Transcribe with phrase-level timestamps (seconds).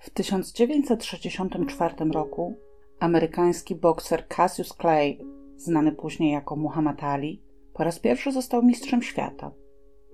[0.00, 2.56] W 1964 roku
[3.00, 5.18] amerykański bokser Cassius Clay,
[5.56, 7.42] znany później jako Muhammad Ali,
[7.72, 9.50] po raz pierwszy został mistrzem świata,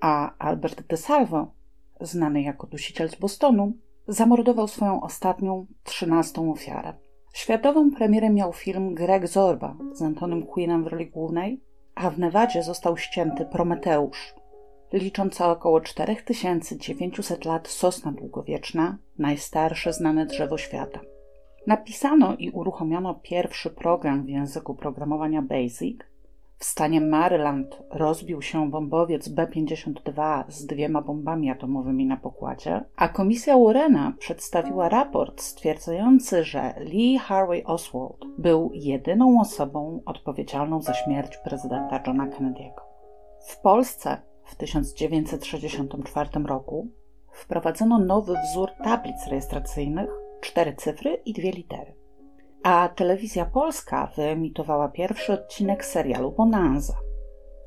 [0.01, 1.55] a Albert DeSalvo,
[2.01, 3.73] znany jako dusiciel z Bostonu,
[4.09, 6.95] zamordował swoją ostatnią, trzynastą ofiarę.
[7.33, 11.61] Światową premierę miał film Greg Zorba z Antonym Queenem w roli głównej,
[11.95, 14.35] a w Nevadzie został ścięty Prometeusz,
[14.93, 21.01] licząca około 4900 lat sosna długowieczna, najstarsze znane drzewo świata.
[21.67, 25.99] Napisano i uruchomiono pierwszy program w języku programowania BASIC.
[26.59, 33.59] W stanie Maryland rozbił się bombowiec B-52 z dwiema bombami atomowymi na pokładzie, a komisja
[33.59, 42.03] Warrena przedstawiła raport stwierdzający, że Lee Harvey Oswald był jedyną osobą odpowiedzialną za śmierć prezydenta
[42.07, 42.81] Johna Kennedy'ego.
[43.49, 46.89] W Polsce w 1964 roku
[47.33, 50.11] wprowadzono nowy wzór tablic rejestracyjnych,
[50.41, 51.95] cztery cyfry i dwie litery.
[52.63, 56.95] A telewizja polska wyemitowała pierwszy odcinek serialu Bonanza.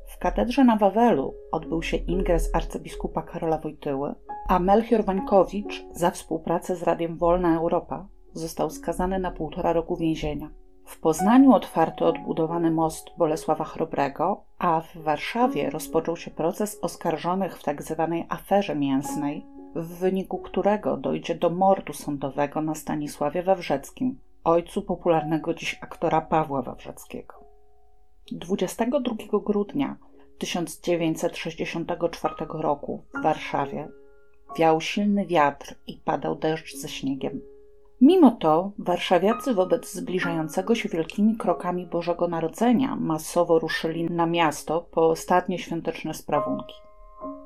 [0.06, 4.14] W katedrze na Wawelu odbył się ingres arcybiskupa Karola Wojtyły,
[4.48, 10.50] a Melchior Wańkowicz za współpracę z Radiem Wolna Europa został skazany na półtora roku więzienia.
[10.90, 17.62] W Poznaniu otwarto odbudowany most Bolesława Chrobrego, a w Warszawie rozpoczął się proces oskarżonych w
[17.62, 18.06] tzw.
[18.10, 18.10] Tak
[18.40, 25.78] aferze mięsnej, w wyniku którego dojdzie do mordu sądowego na Stanisławie Wawrzeckim, ojcu popularnego dziś
[25.80, 27.34] aktora Pawła Wawrzeckiego.
[28.32, 29.96] 22 grudnia
[30.38, 33.88] 1964 roku w Warszawie
[34.58, 37.40] wiał silny wiatr i padał deszcz ze śniegiem.
[38.00, 45.08] Mimo to warszawiacy wobec zbliżającego się wielkimi krokami Bożego Narodzenia masowo ruszyli na miasto po
[45.08, 46.74] ostatnie świąteczne sprawunki.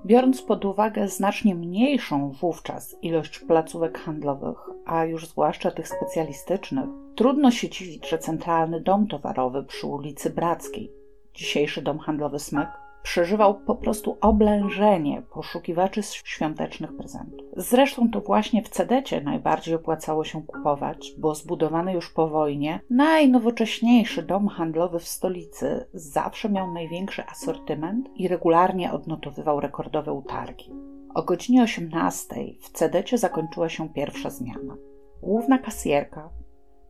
[0.07, 7.51] Biorąc pod uwagę znacznie mniejszą wówczas ilość placówek handlowych, a już zwłaszcza tych specjalistycznych, trudno
[7.51, 10.93] się dziwić, że centralny dom towarowy przy ulicy Brackiej,
[11.35, 12.69] dzisiejszy dom handlowy Smyk,
[13.05, 17.47] przeżywał po prostu oblężenie poszukiwaczy świątecznych prezentów.
[17.57, 24.23] Zresztą to właśnie w Cedecie najbardziej opłacało się kupować, bo zbudowany już po wojnie, najnowocześniejszy
[24.23, 30.73] dom handlowy w stolicy zawsze miał największy asortyment i regularnie odnotowywał rekordowe utargi.
[31.15, 34.77] O godzinie 18 w Cedecie zakończyła się pierwsza zmiana.
[35.23, 36.31] Główna kasjerka,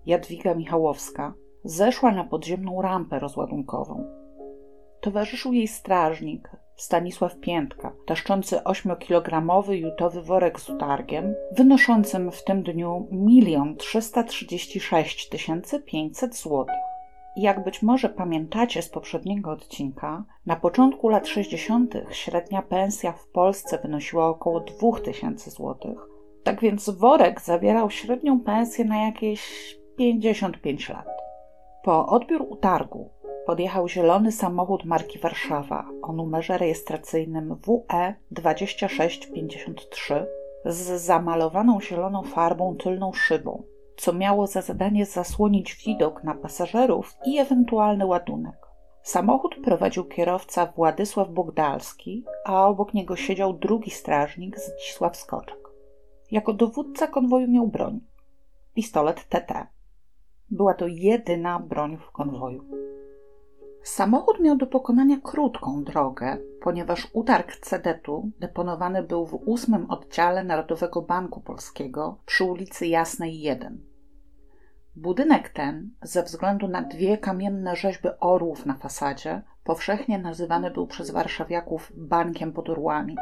[0.07, 4.24] Jadwiga Michałowska, zeszła na podziemną rampę rozładunkową
[5.04, 13.09] Towarzyszył jej strażnik, Stanisław Piętka, taszczący 8-kilogramowy jutowy worek z utargiem, wynoszącym w tym dniu
[13.28, 15.31] 1 336
[15.87, 16.66] 500 zł.
[17.37, 21.94] Jak być może pamiętacie z poprzedniego odcinka, na początku lat 60.
[22.10, 25.76] średnia pensja w Polsce wynosiła około 2000 zł.
[26.44, 31.06] Tak więc worek zawierał średnią pensję na jakieś 55 lat.
[31.82, 33.14] Po odbiór utargu
[33.47, 40.27] podjechał zielony samochód marki Warszawa o numerze rejestracyjnym WE 2653
[40.65, 43.62] z zamalowaną zieloną farbą tylną szybą,
[43.97, 48.65] co miało za zadanie zasłonić widok na pasażerów i ewentualny ładunek.
[49.03, 55.69] Samochód prowadził kierowca Władysław Bogdalski, a obok niego siedział drugi strażnik Zdzisław Skoczek.
[56.31, 58.00] Jako dowódca konwoju miał broń
[58.75, 59.66] pistolet TT.
[60.50, 62.65] Była to jedyna broń w konwoju.
[63.84, 71.03] Samochód miał do pokonania krótką drogę, ponieważ utarg Cedetu deponowany był w ósmym oddziale Narodowego
[71.03, 73.78] Banku Polskiego przy ulicy Jasnej 1.
[74.97, 81.11] Budynek ten, ze względu na dwie kamienne rzeźby orłów na fasadzie, powszechnie nazywany był przez
[81.11, 83.16] warszawiaków bankiem pod orłami.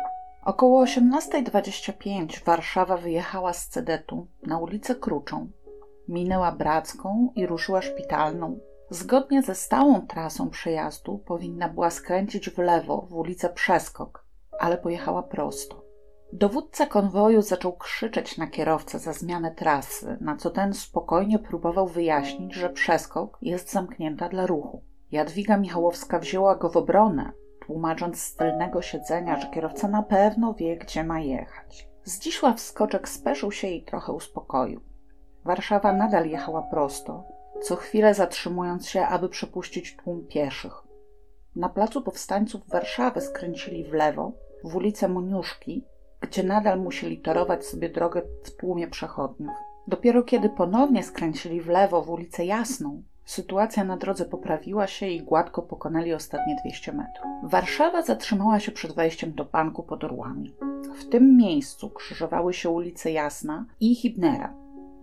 [0.45, 5.51] Około 18.25 Warszawa wyjechała z Cedetu na ulicę Kruczą,
[6.09, 8.59] minęła Bracką i ruszyła Szpitalną,
[8.93, 14.27] Zgodnie ze stałą trasą przejazdu powinna była skręcić w lewo w ulicę Przeskok,
[14.59, 15.85] ale pojechała prosto.
[16.33, 22.55] Dowódca konwoju zaczął krzyczeć na kierowcę za zmianę trasy, na co ten spokojnie próbował wyjaśnić,
[22.55, 24.83] że przeskok jest zamknięta dla ruchu.
[25.11, 27.33] Jadwiga Michałowska wzięła go w obronę,
[27.67, 31.89] tłumacząc z tylnego siedzenia, że kierowca na pewno wie, gdzie ma jechać.
[32.05, 34.81] Zdzisław Skoczek speszył się i trochę uspokoił.
[35.45, 37.32] Warszawa nadal jechała prosto,
[37.65, 40.83] co chwilę zatrzymując się, aby przepuścić tłum pieszych.
[41.57, 44.33] Na placu powstańców Warszawy skręcili w lewo,
[44.65, 45.85] w ulicę Moniuszki,
[46.21, 49.55] gdzie nadal musieli torować sobie drogę w tłumie przechodniów.
[49.89, 55.23] Dopiero kiedy ponownie skręcili w lewo w ulicę Jasną, Sytuacja na drodze poprawiła się i
[55.23, 57.27] gładko pokonali ostatnie 200 metrów.
[57.43, 60.55] Warszawa zatrzymała się przed wejściem do banku pod Orłami.
[60.99, 64.55] W tym miejscu krzyżowały się ulice Jasna i Hibnera.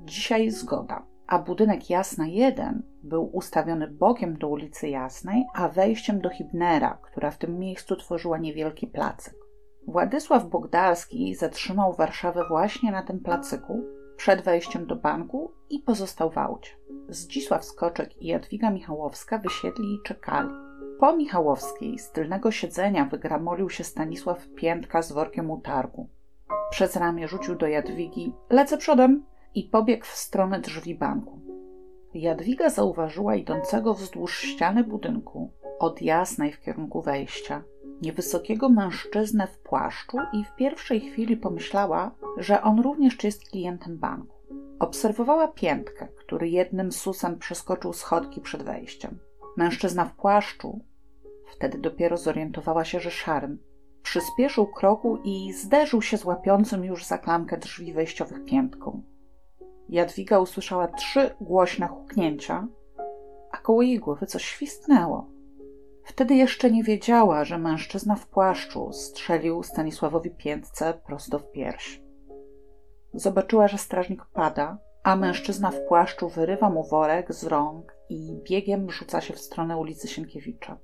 [0.06, 6.29] Dzisiaj zgoda, a budynek Jasna 1 był ustawiony bokiem do ulicy Jasnej, a wejściem do
[6.29, 9.33] Hibnera, która w tym miejscu tworzyła niewielki placek.
[9.87, 13.83] Władysław Bogdalski zatrzymał Warszawę właśnie na tym placyku,
[14.17, 16.71] przed wejściem do banku i pozostał w aucie.
[17.09, 20.49] Zdzisław Skoczek i Jadwiga Michałowska wysiedli i czekali.
[20.99, 26.09] Po Michałowskiej z tylnego siedzenia wygramolił się Stanisław Piętka z workiem utargu.
[26.71, 29.23] Przez ramię rzucił do Jadwigi lecę przodem
[29.55, 31.39] i pobiegł w stronę drzwi banku.
[32.13, 37.63] Jadwiga zauważyła idącego wzdłuż ściany budynku, od jasnej w kierunku wejścia,
[38.01, 44.35] niewysokiego mężczyznę w płaszczu i w pierwszej chwili pomyślała, że on również jest klientem banku.
[44.79, 49.19] Obserwowała piętkę, który jednym susem przeskoczył schodki przed wejściem.
[49.57, 50.79] Mężczyzna w płaszczu,
[51.51, 53.59] wtedy dopiero zorientowała się, że szarym,
[54.03, 59.03] przyspieszył kroku i zderzył się z łapiącym już za klamkę drzwi wejściowych piętką.
[59.89, 62.68] Jadwiga usłyszała trzy głośne huknięcia,
[63.51, 65.27] a koło jej głowy coś świstnęło.
[66.03, 72.01] Wtedy jeszcze nie wiedziała, że mężczyzna w płaszczu strzelił Stanisławowi piętce prosto w pierś.
[73.13, 78.92] Zobaczyła, że strażnik pada, a mężczyzna w płaszczu wyrywa mu worek z rąk i biegiem
[78.92, 80.77] rzuca się w stronę ulicy Sienkiewicza.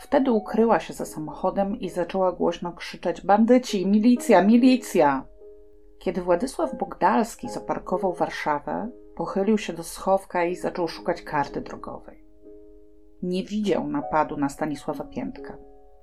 [0.00, 5.31] Wtedy ukryła się za samochodem i zaczęła głośno krzyczeć: Bandyci, milicja, milicja!
[6.02, 12.24] Kiedy Władysław Bogdalski zaparkował Warszawę, pochylił się do schowka i zaczął szukać karty drogowej.
[13.22, 15.56] Nie widział napadu na Stanisława Piętka.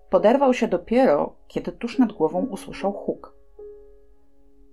[0.10, 3.34] Poderwał się dopiero, kiedy tuż nad głową usłyszał huk.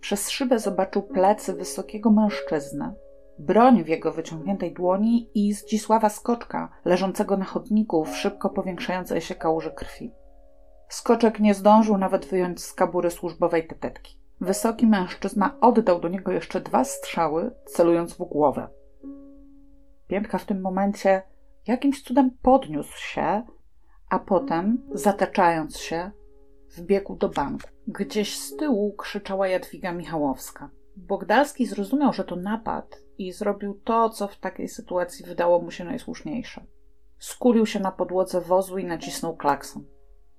[0.01, 2.95] Przez szybę zobaczył plecy wysokiego mężczyzny,
[3.39, 9.35] broń w jego wyciągniętej dłoni i Zdzisława Skoczka, leżącego na chodniku w szybko powiększającej się
[9.35, 10.13] kałuży krwi.
[10.89, 14.26] Skoczek nie zdążył nawet wyjąć z kabury służbowej tetetki.
[14.41, 18.69] Wysoki mężczyzna oddał do niego jeszcze dwa strzały, celując w głowę.
[20.07, 21.23] Piętka w tym momencie
[21.67, 23.43] jakimś cudem podniósł się,
[24.11, 26.11] a potem, zataczając się,
[26.77, 27.69] wbiegł do banku.
[27.87, 30.71] Gdzieś z tyłu krzyczała Jadwiga Michałowska.
[30.97, 35.85] Bogdalski zrozumiał, że to napad i zrobił to, co w takiej sytuacji wydało mu się
[35.85, 36.65] najsłuszniejsze.
[37.19, 39.85] Skulił się na podłodze wozu i nacisnął klakson.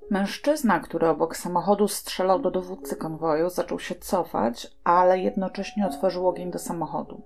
[0.09, 6.51] Mężczyzna, który obok samochodu strzelał do dowódcy konwoju, zaczął się cofać, ale jednocześnie otworzył ogień
[6.51, 7.21] do samochodu.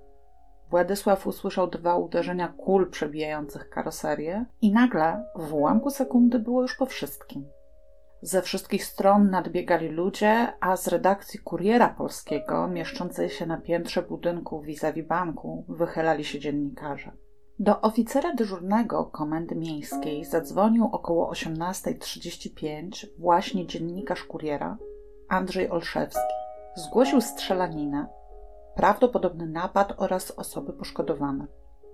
[0.70, 6.86] Władysław usłyszał dwa uderzenia kul przebijających karoserię i nagle, w ułamku sekundy, było już po
[6.86, 7.46] wszystkim.
[8.22, 14.62] Ze wszystkich stron nadbiegali ludzie, a z redakcji Kuriera Polskiego, mieszczącej się na piętrze budynku
[14.62, 17.12] vis-a-vis banku, wychylali się dziennikarze.
[17.62, 24.78] Do oficera dyżurnego Komendy Miejskiej zadzwonił około 18.35 właśnie dziennikarz Kuriera,
[25.30, 26.34] Andrzej Olszewski.
[26.76, 28.08] Zgłosił strzelaninę,
[28.76, 31.48] prawdopodobny napad oraz osoby poszkodowane.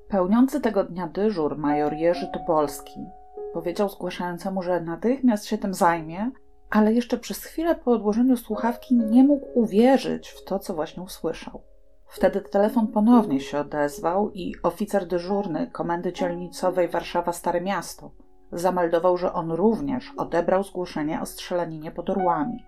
[0.08, 3.06] Pełniący tego dnia dyżur major Jerzy Tobolski
[3.54, 6.32] powiedział zgłaszającemu, że natychmiast się tym zajmie,
[6.70, 11.62] ale jeszcze przez chwilę po odłożeniu słuchawki nie mógł uwierzyć w to, co właśnie usłyszał.
[12.08, 18.12] Wtedy telefon ponownie się odezwał i oficer dyżurny Komendy Dzielnicowej Warszawa Stare Miasto
[18.52, 22.66] zameldował, że on również odebrał zgłoszenie o strzelaninie pod orłami.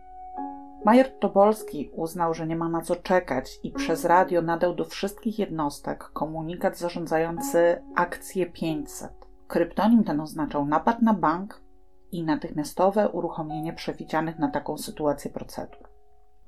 [0.86, 5.39] Major Tobolski uznał, że nie ma na co czekać i przez radio nadał do wszystkich
[5.39, 9.12] jednostek komunikat zarządzający akcję 500.
[9.48, 11.62] Kryptonim ten oznaczał napad na bank
[12.12, 15.88] i natychmiastowe uruchomienie przewidzianych na taką sytuację procedur.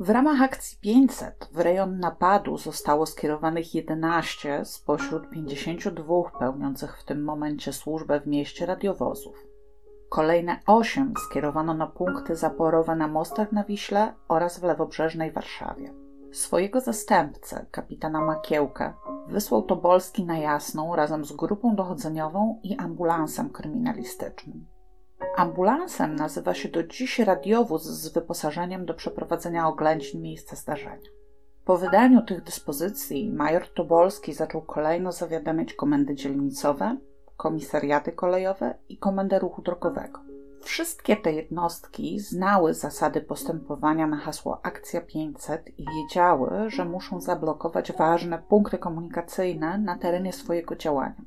[0.02, 7.24] W ramach akcji 500 w rejon napadu zostało skierowanych 11 spośród 52 pełniących w tym
[7.24, 9.48] momencie służbę w mieście radiowozów.
[10.10, 15.94] Kolejne 8 skierowano na punkty zaporowe na mostach na Wiśle oraz w lewobrzeżnej Warszawie.
[16.32, 18.94] Swojego zastępcę, kapitana Makiełkę,
[19.28, 24.71] wysłał Tobolski na Jasną razem z grupą dochodzeniową i ambulansem kryminalistycznym.
[25.38, 31.10] Ambulansem nazywa się do dziś radiowóz z wyposażeniem do przeprowadzenia oględzin miejsca zdarzenia.
[31.66, 36.98] Po wydaniu tych dyspozycji major Tobolski zaczął kolejno zawiadamiać komendy dzielnicowe,
[37.38, 40.20] komisariaty kolejowe i komendę ruchu drogowego.
[40.62, 47.92] Wszystkie te jednostki znały zasady postępowania na hasło Akcja 500 i wiedziały, że muszą zablokować
[47.92, 51.22] ważne punkty komunikacyjne na terenie swojego działania.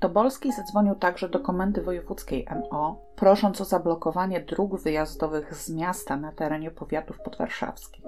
[0.00, 6.32] Tobolski zadzwonił także do Komendy Wojewódzkiej MO, prosząc o zablokowanie dróg wyjazdowych z miasta na
[6.32, 8.04] terenie powiatów podwarszawskich.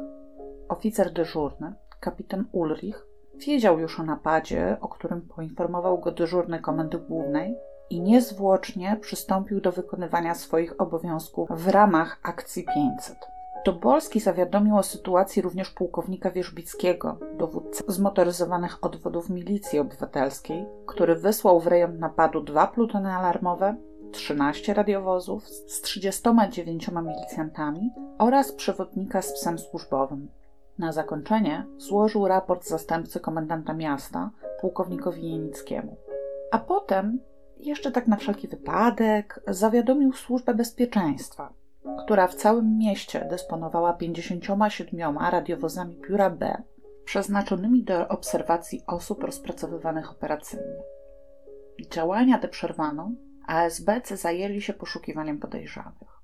[0.69, 7.57] Oficer dyżurny, kapitan Ulrich, wiedział już o napadzie, o którym poinformował go dyżurny komendy głównej
[7.91, 13.40] i niezwłocznie przystąpił do wykonywania swoich obowiązków w ramach akcji 500.
[13.65, 21.67] Tobolski zawiadomił o sytuacji również pułkownika Wierzbickiego, dowódcę zmotoryzowanych odwodów milicji obywatelskiej, który wysłał w
[21.67, 23.77] rejon napadu dwa plutony alarmowe,
[24.13, 30.29] 13 radiowozów z 39 milicjantami oraz przewodnika z psem służbowym.
[30.79, 35.97] Na zakończenie złożył raport zastępcy komendanta miasta, pułkownikowi Jenickiemu.
[36.53, 37.21] A potem,
[37.57, 41.53] jeszcze tak na wszelki wypadek, zawiadomił służbę bezpieczeństwa,
[42.05, 46.63] która w całym mieście dysponowała 57 radiowozami pióra B,
[47.05, 50.83] przeznaczonymi do obserwacji osób rozpracowywanych operacyjnie.
[51.91, 53.11] Działania te przerwano,
[53.47, 56.21] a SBC zajęli się poszukiwaniem podejrzanych.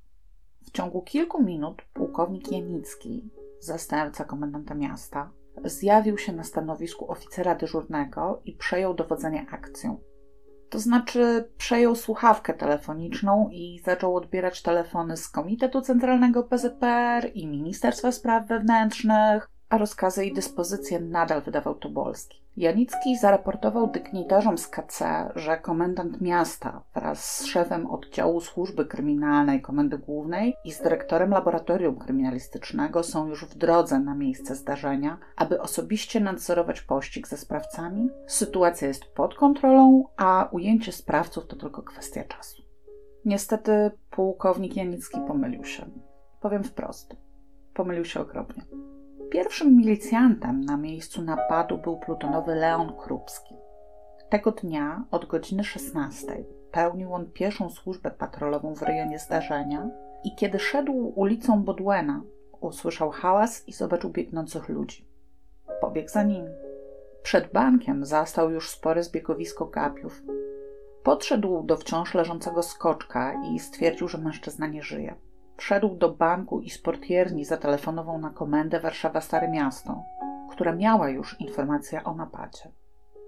[0.62, 5.30] W ciągu kilku minut pułkownik Janicki, zastępca komendanta miasta,
[5.64, 10.00] zjawił się na stanowisku oficera dyżurnego i przejął dowodzenie akcją.
[10.70, 18.12] To znaczy, przejął słuchawkę telefoniczną i zaczął odbierać telefony z Komitetu Centralnego PZPR i Ministerstwa
[18.12, 22.45] Spraw Wewnętrznych, a rozkazy i dyspozycje nadal wydawał Tobolski.
[22.56, 25.02] Janicki zaraportował dygnitarzom z KC,
[25.34, 31.98] że komendant miasta wraz z szefem oddziału służby kryminalnej Komendy Głównej i z dyrektorem laboratorium
[31.98, 38.10] kryminalistycznego są już w drodze na miejsce zdarzenia, aby osobiście nadzorować pościg ze sprawcami.
[38.26, 42.62] Sytuacja jest pod kontrolą, a ujęcie sprawców to tylko kwestia czasu.
[43.24, 45.90] Niestety pułkownik Janicki pomylił się.
[46.40, 47.16] Powiem wprost.
[47.74, 48.62] Pomylił się okropnie.
[49.30, 53.54] Pierwszym milicjantem na miejscu napadu był plutonowy Leon Krupski.
[54.28, 59.90] Tego dnia od godziny 16 pełnił on pieszą służbę patrolową w rejonie zdarzenia
[60.24, 62.22] i kiedy szedł ulicą Bodłena,
[62.60, 65.08] usłyszał hałas i zobaczył biegnących ludzi.
[65.80, 66.50] Pobiegł za nimi.
[67.22, 70.22] Przed bankiem zastał już spore zbiegowisko gapiów.
[71.02, 75.14] Podszedł do wciąż leżącego skoczka i stwierdził, że mężczyzna nie żyje.
[75.56, 80.02] Wszedł do banku i z portierni zatelefonował na komendę Warszawa Stare Miasto,
[80.50, 82.70] która miała już informację o napadzie.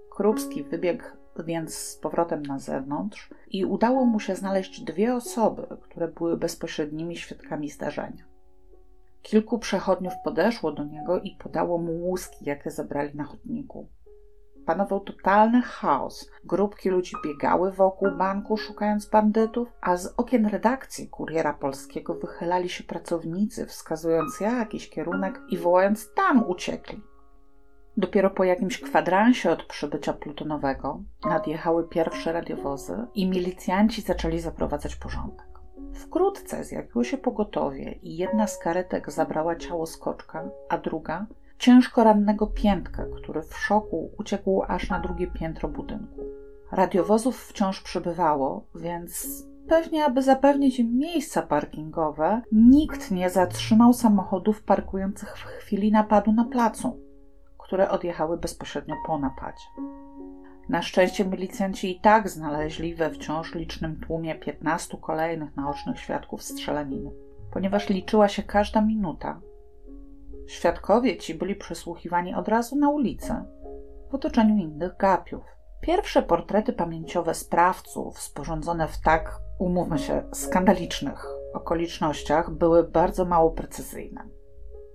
[0.09, 1.03] Krupski wybiegł
[1.43, 7.17] więc z powrotem na zewnątrz i udało mu się znaleźć dwie osoby, które były bezpośrednimi
[7.17, 8.23] świadkami zdarzenia.
[9.21, 13.87] Kilku przechodniów podeszło do niego i podało mu łuski, jakie zabrali na chodniku
[14.69, 16.31] panował totalny chaos.
[16.43, 22.83] Grupki ludzi biegały wokół banku, szukając bandytów, a z okien redakcji Kuriera Polskiego wychylali się
[22.83, 27.01] pracownicy, wskazując jakiś kierunek i wołając tam uciekli.
[27.97, 35.49] Dopiero po jakimś kwadransie od przybycia plutonowego nadjechały pierwsze radiowozy i milicjanci zaczęli zaprowadzać porządek.
[35.93, 41.25] Wkrótce zjawiło się pogotowie i jedna z karetek zabrała ciało skoczka, a druga
[41.59, 46.21] ciężko rannego piętka, który w szoku uciekł aż na drugie piętro budynku.
[46.71, 55.37] Radiowozów wciąż przybywało, więc pewnie aby zapewnić im miejsca parkingowe, nikt nie zatrzymał samochodów parkujących
[55.37, 56.99] w chwili napadu na placu,
[57.57, 59.65] które odjechały bezpośrednio po napadzie.
[60.69, 67.11] Na szczęście milicjanci i tak znaleźli we wciąż licznym tłumie 15 kolejnych naocznych świadków strzelaniny.
[67.51, 69.39] Ponieważ liczyła się każda minuta,
[70.49, 73.33] Świadkowie ci byli przesłuchiwani od razu na ulicy,
[74.11, 75.43] w otoczeniu innych gapiów.
[75.81, 84.29] Pierwsze portrety pamięciowe sprawców, sporządzone w tak, umówmy się, skandalicznych okolicznościach, były bardzo mało precyzyjne.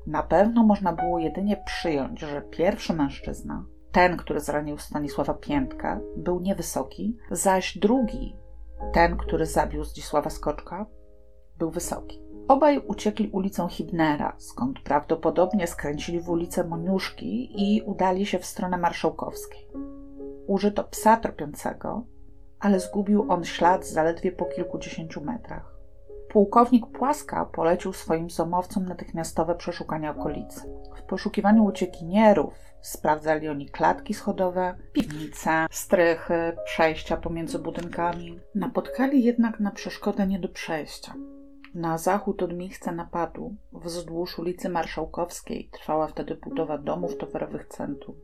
[0.07, 6.41] Na pewno można było jedynie przyjąć, że pierwszy mężczyzna, ten, który zranił Stanisława Piętkę, był
[6.41, 8.37] niewysoki, zaś drugi,
[8.93, 10.87] ten, który zabił Zdzisława Skoczka,
[11.59, 12.24] był wysoki.
[12.49, 18.79] Obaj uciekli ulicą Hibnera, skąd prawdopodobnie skręcili w ulicę Moniuszki i udali się w stronę
[18.79, 19.69] Marszałkowskiej.
[20.47, 22.05] Użyto psa tropiącego,
[22.61, 25.75] ale zgubił on ślad zaledwie po kilkudziesięciu metrach.
[26.29, 30.61] Pułkownik Płaska polecił swoim zomowcom natychmiastowe przeszukanie okolicy.
[30.97, 38.41] W poszukiwaniu uciekinierów sprawdzali oni klatki schodowe, piwnice, strychy, przejścia pomiędzy budynkami.
[38.55, 41.15] Napotkali jednak na przeszkodę nie do przejścia.
[41.75, 48.17] Na zachód od miejsca napadu, wzdłuż ulicy Marszałkowskiej, trwała wtedy budowa domów towarowych centrum.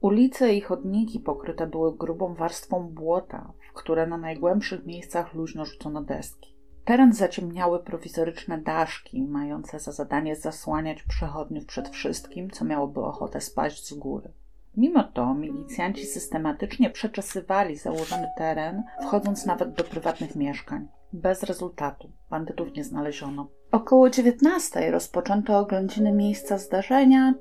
[0.00, 6.02] Ulice i chodniki pokryte były grubą warstwą błota, w które na najgłębszych miejscach luźno rzucono
[6.02, 6.54] deski.
[6.84, 13.86] Teren zaciemniały prowizoryczne daszki, mające za zadanie zasłaniać przechodniów przed wszystkim, co miałoby ochotę spaść
[13.88, 14.32] z góry.
[14.76, 20.88] Mimo to milicjanci systematycznie przeczesywali założony teren, wchodząc nawet do prywatnych mieszkań.
[21.12, 22.12] Bez rezultatu.
[22.30, 23.48] Bandytów nie znaleziono.
[23.72, 27.34] Około dziewiętnastej rozpoczęto oględziny miejsca zdarzenia,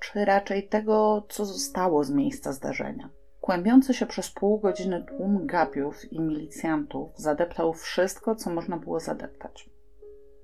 [0.00, 3.10] czy raczej tego, co zostało z miejsca zdarzenia.
[3.40, 9.70] Kłębiący się przez pół godziny tłum gapiów i milicjantów zadeptał wszystko, co można było zadeptać.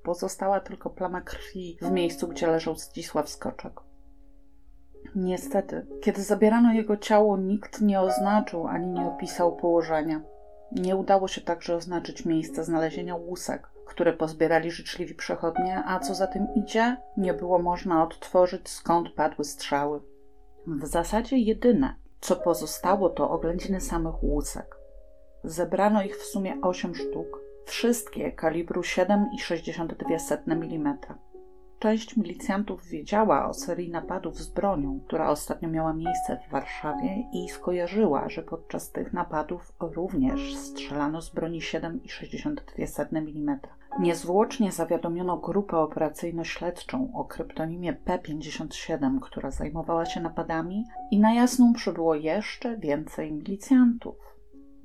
[0.02, 3.80] Pozostała tylko plama krwi w miejscu, gdzie leżał Zdzisław Skoczek.
[5.14, 10.20] Niestety, kiedy zabierano jego ciało, nikt nie oznaczył ani nie opisał położenia.
[10.72, 16.26] Nie udało się także oznaczyć miejsca znalezienia łusek, które pozbierali życzliwi przechodnie, a co za
[16.26, 20.00] tym idzie, nie było można odtworzyć skąd padły strzały.
[20.66, 24.76] W zasadzie jedyne, co pozostało, to oględziny samych łusek.
[25.44, 30.98] Zebrano ich w sumie 8 sztuk, wszystkie kalibru 7,62 mm.
[31.80, 37.48] Część milicjantów wiedziała o serii napadów z bronią, która ostatnio miała miejsce w Warszawie i
[37.48, 43.60] skojarzyła, że podczas tych napadów również strzelano z broni 7,62 mm.
[43.98, 52.14] Niezwłocznie zawiadomiono grupę operacyjno-śledczą o kryptonimie P-57, która zajmowała się napadami i na jasną przybyło
[52.14, 54.29] jeszcze więcej milicjantów.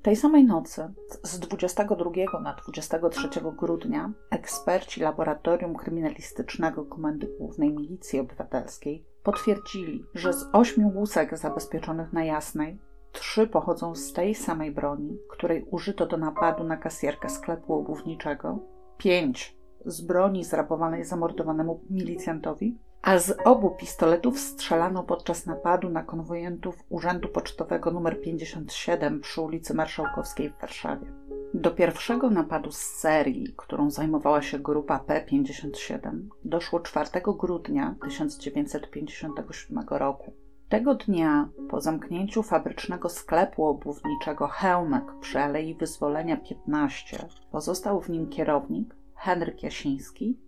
[0.06, 0.94] Tej samej nocy,
[1.24, 10.46] z 22 na 23 grudnia, eksperci Laboratorium Kryminalistycznego Komendy Głównej Milicji Obywatelskiej potwierdzili, że z
[10.54, 12.80] ośmiu łusek zabezpieczonych na Jasnej,
[13.12, 18.60] trzy pochodzą z tej samej broni, której użyto do napadu na kasjerkę sklepu obuwniczego,
[18.98, 26.84] pięć z broni zrabowanej zamordowanemu milicjantowi, a z obu pistoletów strzelano podczas napadu na konwojentów
[26.90, 31.08] Urzędu Pocztowego nr 57 przy ulicy Marszałkowskiej w Warszawie.
[31.54, 40.34] Do pierwszego napadu z serii, którą zajmowała się grupa P-57, doszło 4 grudnia 1957 roku.
[40.70, 48.30] Tego dnia, po zamknięciu fabrycznego sklepu obuwniczego Hełmek przy Alei Wyzwolenia 15, pozostał w nim
[48.30, 50.40] kierownik Henryk Jasiński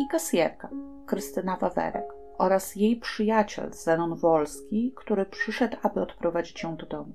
[0.00, 0.68] i kasjerka
[1.06, 7.12] Krystyna Wawerek oraz jej przyjaciel Zenon Wolski, który przyszedł, aby odprowadzić ją do domu.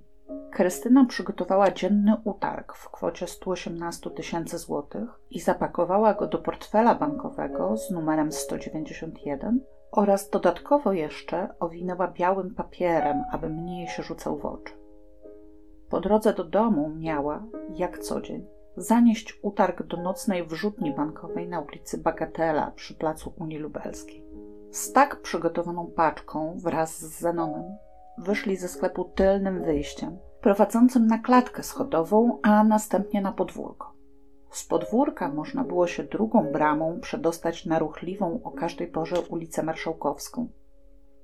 [0.51, 7.77] Krystyna przygotowała dzienny utarg w kwocie 118 tysięcy złotych i zapakowała go do portfela bankowego
[7.77, 9.59] z numerem 191
[9.91, 14.73] oraz dodatkowo jeszcze owinęła białym papierem, aby mniej się rzucał w oczy.
[15.89, 17.43] Po drodze do domu miała,
[17.75, 18.47] jak co dzień,
[18.81, 24.25] zanieść utarg do nocnej wrzutni bankowej na ulicy Bagatela przy placu Unii Lubelskiej.
[24.71, 27.77] Z tak przygotowaną paczką wraz z Zenonem
[28.17, 33.93] wyszli ze sklepu tylnym wyjściem, prowadzącym na klatkę schodową, a następnie na podwórko.
[34.51, 40.47] Z podwórka można było się drugą bramą przedostać na ruchliwą o każdej porze ulicę Marszałkowską.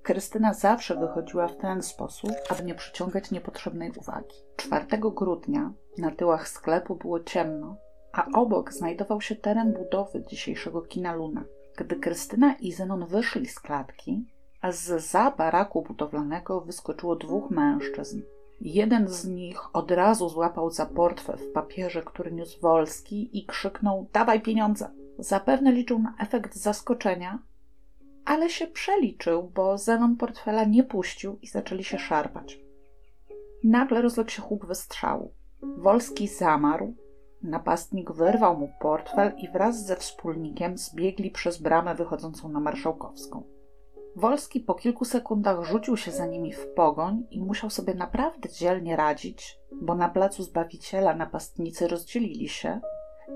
[0.05, 4.35] Krystyna zawsze wychodziła w ten sposób, aby nie przyciągać niepotrzebnej uwagi.
[4.55, 7.77] 4 grudnia na tyłach sklepu było ciemno,
[8.13, 11.43] a obok znajdował się teren budowy dzisiejszego kina Luna.
[11.77, 14.25] Gdy Krystyna i Zenon wyszli z klatki,
[14.61, 18.21] a z za baraku budowlanego wyskoczyło dwóch mężczyzn.
[18.61, 24.09] Jeden z nich od razu złapał za portfel w papierze, który niósł Wolski i krzyknął:
[24.13, 24.89] Dawaj pieniądze!
[25.19, 27.39] Zapewne liczył na efekt zaskoczenia,
[28.25, 32.59] ale się przeliczył, bo Zenon portfela nie puścił i zaczęli się szarpać.
[33.63, 35.33] Nagle rozległ się huk wystrzału.
[35.77, 36.95] Wolski zamarł,
[37.43, 43.43] napastnik wyrwał mu portfel i wraz ze wspólnikiem zbiegli przez bramę wychodzącą na Marszałkowską.
[44.15, 48.95] Wolski po kilku sekundach rzucił się za nimi w pogoń i musiał sobie naprawdę dzielnie
[48.95, 52.81] radzić, bo na placu Zbawiciela napastnicy rozdzielili się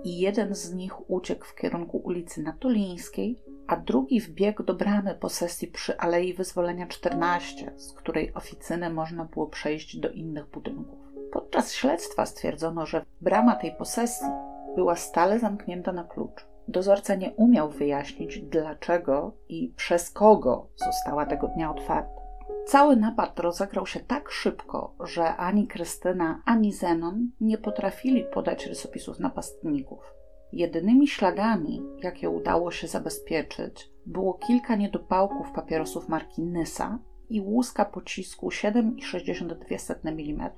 [0.03, 5.67] i jeden z nich uciekł w kierunku ulicy Natulińskiej, a drugi wbiegł do bramy posesji
[5.67, 10.99] przy Alei Wyzwolenia 14, z której oficyny można było przejść do innych budynków.
[11.31, 14.27] Podczas śledztwa stwierdzono, że brama tej posesji
[14.75, 16.47] była stale zamknięta na klucz.
[16.67, 22.19] Dozorca nie umiał wyjaśnić, dlaczego i przez kogo została tego dnia otwarta.
[22.65, 29.19] Cały napad rozegrał się tak szybko, że ani Krystyna, ani Zenon nie potrafili podać rysopisów
[29.19, 30.18] napastników.
[30.53, 38.49] Jedynymi śladami, jakie udało się zabezpieczyć, było kilka niedopałków papierosów marki Nysa i łuska pocisku
[38.49, 40.49] 7,62 mm.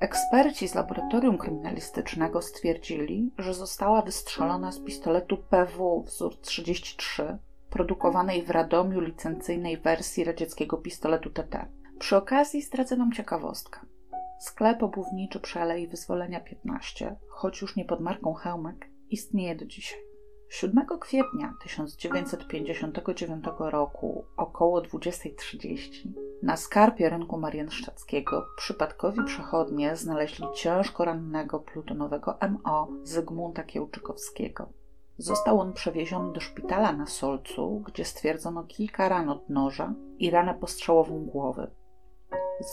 [0.00, 7.38] Eksperci z laboratorium kryminalistycznego stwierdzili, że została wystrzelona z pistoletu PW wzór 33,
[7.70, 11.66] produkowanej w Radomiu licencyjnej wersji radzieckiego pistoletu TT.
[11.98, 13.80] Przy okazji zdradzę Wam ciekawostkę.
[14.40, 19.98] Sklep obuwniczy przy Alei Wyzwolenia 15, choć już nie pod marką Hełmek, istnieje do dzisiaj.
[20.48, 26.08] 7 kwietnia 1959 roku około 20.30
[26.42, 34.68] na skarpie rynku mariensztackiego przypadkowi przechodnie znaleźli ciężko rannego plutonowego MO Zygmunta Kiełczykowskiego.
[35.18, 40.54] Został on przewieziony do szpitala na Solcu, gdzie stwierdzono kilka ran od noża i ranę
[40.54, 41.70] postrzałową głowy.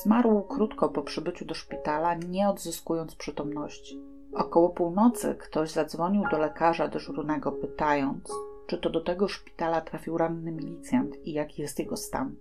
[0.03, 4.08] Zmarł krótko po przybyciu do szpitala, nie odzyskując przytomności.
[4.33, 8.31] Około północy ktoś zadzwonił do lekarza dyżurnego, pytając,
[8.67, 12.35] czy to do tego szpitala trafił ranny milicjant i jaki jest jego stan.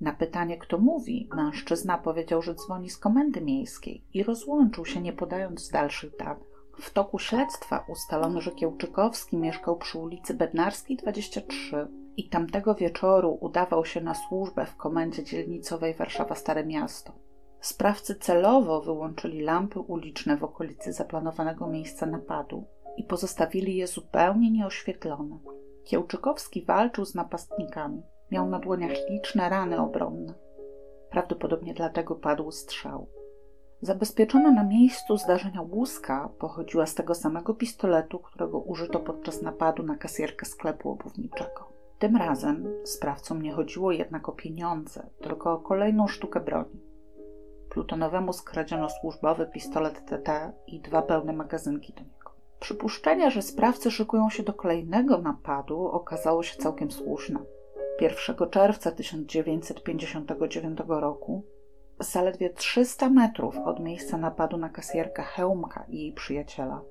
[0.00, 5.12] Na pytanie, kto mówi, mężczyzna powiedział, że dzwoni z komendy miejskiej i rozłączył się, nie
[5.12, 6.48] podając dalszych danych.
[6.80, 13.84] W toku śledztwa ustalono, że Kiełczykowski mieszkał przy ulicy Bednarskiej 23 i tamtego wieczoru udawał
[13.84, 17.12] się na służbę w komendzie dzielnicowej Warszawa Stare Miasto.
[17.60, 22.64] Sprawcy celowo wyłączyli lampy uliczne w okolicy zaplanowanego miejsca napadu
[22.96, 25.38] i pozostawili je zupełnie nieoświetlone.
[25.84, 28.02] Kiełczykowski walczył z napastnikami.
[28.30, 30.34] Miał na dłoniach liczne rany obronne.
[31.10, 33.06] Prawdopodobnie dlatego padł strzał.
[33.82, 39.96] Zabezpieczona na miejscu zdarzenia łuska pochodziła z tego samego pistoletu, którego użyto podczas napadu na
[39.96, 41.72] kasjerkę sklepu obuwniczego.
[41.98, 46.87] Tym razem sprawcom nie chodziło jednak o pieniądze, tylko o kolejną sztukę broni.
[47.70, 52.30] Plutonowemu skradziono służbowy pistolet TT i dwa pełne magazynki do niego.
[52.60, 57.40] Przypuszczenie, że sprawcy szykują się do kolejnego napadu, okazało się całkiem słuszne.
[58.00, 61.44] 1 czerwca 1959 roku
[62.00, 66.82] zaledwie 300 metrów od miejsca napadu na kasjerkę Hełmka i jej przyjaciela.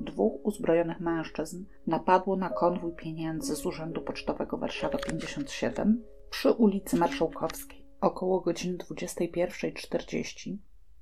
[0.00, 7.83] Dwóch uzbrojonych mężczyzn napadło na konwój pieniędzy z Urzędu Pocztowego Warszawa 57 przy ulicy Marszałkowskiej.
[8.04, 10.56] Około godziny 21.40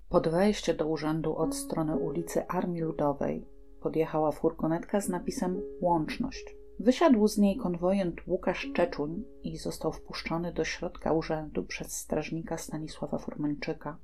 [0.08, 3.46] pod wejście do urzędu od strony ulicy Armii Ludowej
[3.80, 6.56] podjechała furgonetka z napisem Łączność.
[6.78, 13.18] Wysiadł z niej konwojent Łukasz Czeczuń i został wpuszczony do środka urzędu przez strażnika Stanisława
[13.18, 13.96] Furmańczyka,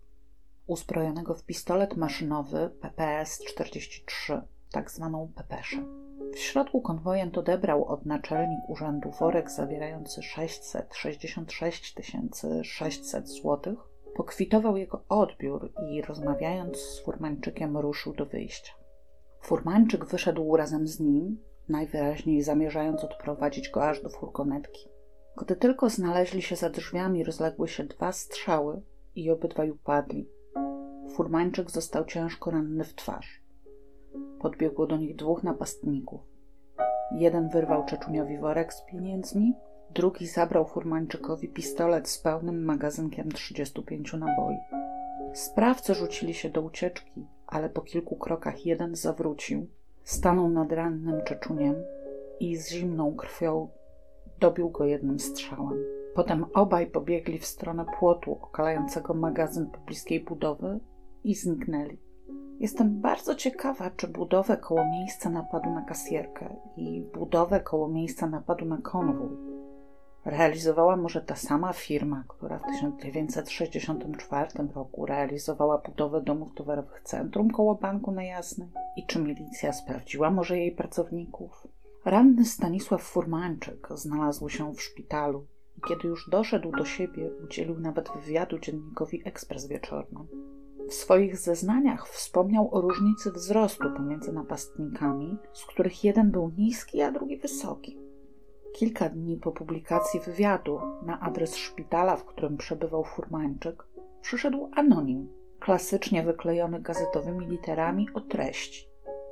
[0.67, 6.08] uzbrojonego w pistolet maszynowy PPS-43, tak zwaną pepeszę.
[6.39, 11.95] W środku konwojent odebrał od naczelnik urzędu worek zawierający 666
[12.63, 13.77] 600 zł,
[14.17, 18.73] pokwitował jego odbiór i rozmawiając z Furmańczykiem ruszył do wyjścia.
[19.41, 24.89] Furmańczyk wyszedł razem z nim, najwyraźniej zamierzając odprowadzić go aż do furgonetki.
[25.37, 28.83] Gdy tylko znaleźli się za drzwiami, rozległy się dwa strzały
[29.15, 30.29] i obydwaj upadli.
[31.15, 33.48] Furmańczyk został ciężko ranny w twarz.
[34.41, 36.21] Podbiegło do nich dwóch napastników.
[37.13, 39.55] Jeden wyrwał Czeczuniowi worek z pieniędzmi,
[39.91, 44.57] drugi zabrał Furmańczykowi pistolet z pełnym magazynkiem 35 naboi.
[45.33, 49.67] Sprawcy rzucili się do ucieczki, ale po kilku krokach jeden zawrócił,
[50.05, 51.75] stanął nad rannym Czeczuniem
[52.41, 53.69] i z zimną krwią
[54.41, 55.85] dobił go jednym strzałem.
[56.15, 60.81] Potem obaj pobiegli w stronę płotu okalającego magazyn pobliskiej budowy
[61.25, 62.08] i zniknęli.
[62.61, 68.65] Jestem bardzo ciekawa, czy budowę koło miejsca napadu na kasjerkę i budowę koło miejsca napadu
[68.65, 69.49] na konwój
[70.29, 77.75] realizowała może ta sama firma, która w 1964 roku realizowała budowę domów towarowych Centrum koło
[77.75, 78.69] Banku na Jasnej?
[78.97, 81.67] I czy milicja sprawdziła może jej pracowników?
[82.05, 88.11] Ranny Stanisław Furmańczyk znalazł się w szpitalu i kiedy już doszedł do siebie, udzielił nawet
[88.15, 90.21] wywiadu dziennikowi Ekspres Wieczorny.
[90.89, 97.13] W swoich zeznaniach wspomniał o różnicy wzrostu pomiędzy napastnikami, z których jeden był niski, a
[97.13, 97.99] drugi wysoki.
[98.75, 103.87] Kilka dni po publikacji wywiadu na adres szpitala, w którym przebywał Furmańczyk,
[104.21, 105.29] przyszedł anonim,
[105.61, 108.89] klasycznie wyklejony gazetowymi literami o treści.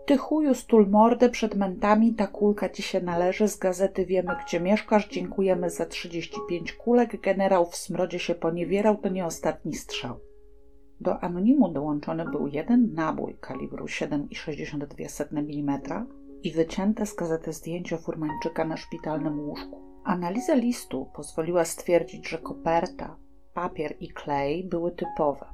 [0.07, 4.61] Ty chuju stul mordę przed mentami, ta kulka ci się należy, z gazety wiemy gdzie
[4.61, 10.26] mieszkasz, dziękujemy za 35 kulek, generał w smrodzie się poniewierał, to nie ostatni strzał.
[11.01, 15.81] Do anonimu dołączony był jeden nabój kalibru 7,62 mm
[16.43, 19.83] i wycięte z gazety zdjęcie Furmańczyka na szpitalnym łóżku.
[20.05, 23.17] Analiza listu pozwoliła stwierdzić, że koperta,
[23.55, 25.47] papier i klej były typowe,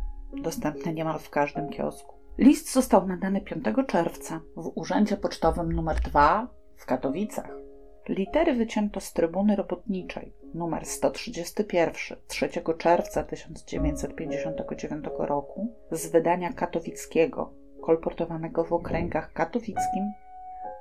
[0.42, 2.16] dostępne niemal w każdym kiosku.
[2.38, 7.61] List został nadany 5 czerwca w Urzędzie Pocztowym nr 2 w Katowicach.
[8.08, 18.64] Litery wycięto z trybuny robotniczej numer 131 3 czerwca 1959 roku z wydania katowickiego, kolportowanego
[18.64, 20.12] w okręgach katowickim,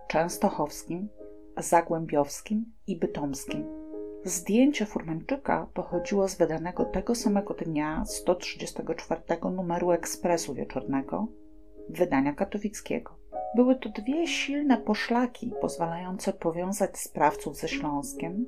[0.07, 1.09] częstochowskim,
[1.57, 3.65] zagłębiowskim i bytomskim.
[4.23, 9.21] Zdjęcie Furmańczyka pochodziło z wydanego tego samego dnia 134
[9.55, 11.27] numeru Ekspresu Wieczornego,
[11.89, 13.20] wydania katowickiego.
[13.55, 18.45] Były to dwie silne poszlaki pozwalające powiązać sprawców ze Śląskiem,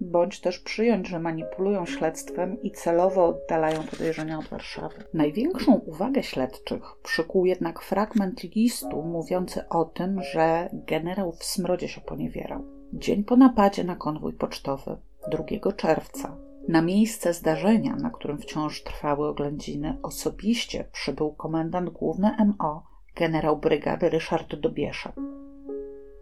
[0.00, 5.04] bądź też przyjąć, że manipulują śledztwem i celowo oddalają podejrzenia od Warszawy.
[5.14, 12.00] Największą uwagę śledczych przykuł jednak fragment listu mówiący o tym, że generał w smrodzie się
[12.00, 12.64] poniewierał.
[12.92, 14.96] Dzień po napadzie na konwój pocztowy,
[15.30, 16.36] 2 czerwca,
[16.68, 22.89] na miejsce zdarzenia, na którym wciąż trwały oględziny, osobiście przybył komendant główny MO,
[23.20, 25.12] generał brygady Ryszard Dobieszek.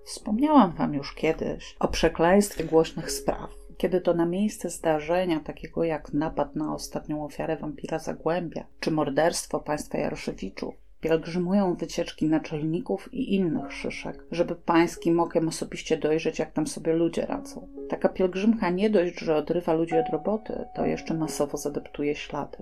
[0.04, 6.12] Wspomniałam wam już kiedyś o przekleństwie głośnych spraw, kiedy to na miejsce zdarzenia, takiego jak
[6.12, 13.72] napad na ostatnią ofiarę wampira Zagłębia, czy morderstwo państwa Jaroszewiczów, pielgrzymują wycieczki naczelników i innych
[13.72, 17.68] szyszek, żeby pańskim okiem osobiście dojrzeć, jak tam sobie ludzie radzą.
[17.88, 22.58] Taka pielgrzymka nie dość, że odrywa ludzi od roboty, to jeszcze masowo zadeptuje ślady.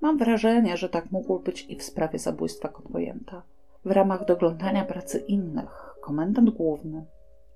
[0.00, 3.42] Mam wrażenie, że tak mogło być i w sprawie zabójstwa konwojenta.
[3.84, 7.06] W ramach doglądania pracy innych, komendant główny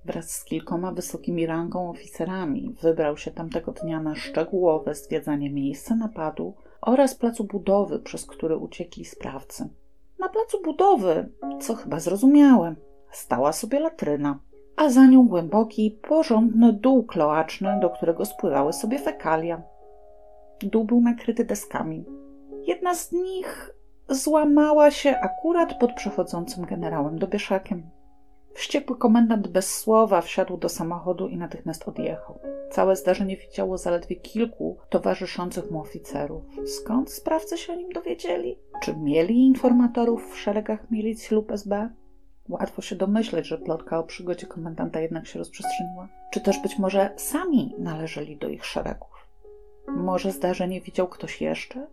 [0.04, 6.54] wraz z kilkoma wysokimi rangą oficerami wybrał się tamtego dnia na szczegółowe zwiedzanie miejsca napadu
[6.80, 9.68] oraz placu budowy, przez który uciekli sprawcy.
[10.18, 11.28] Na placu budowy,
[11.60, 12.76] co chyba zrozumiałem,
[13.10, 14.38] stała sobie latryna,
[14.76, 19.62] a za nią głęboki, porządny dół kloaczny, do którego spływały sobie fekalia.
[20.62, 22.04] Dół był nakryty deskami.
[22.66, 23.77] Jedna z nich
[24.08, 27.90] złamała się akurat pod przechodzącym generałem Dobieszakiem.
[28.54, 32.38] Wściekły komendant bez słowa wsiadł do samochodu i natychmiast odjechał.
[32.70, 36.42] Całe zdarzenie widziało zaledwie kilku towarzyszących mu oficerów.
[36.66, 38.58] Skąd sprawcy się o nim dowiedzieli?
[38.82, 41.90] Czy mieli informatorów w szeregach milicji lub SB?
[42.48, 46.08] Łatwo się domyśleć, że plotka o przygodzie komendanta jednak się rozprzestrzeniła.
[46.30, 49.28] Czy też być może sami należeli do ich szeregów?
[49.88, 51.86] Może zdarzenie widział ktoś jeszcze?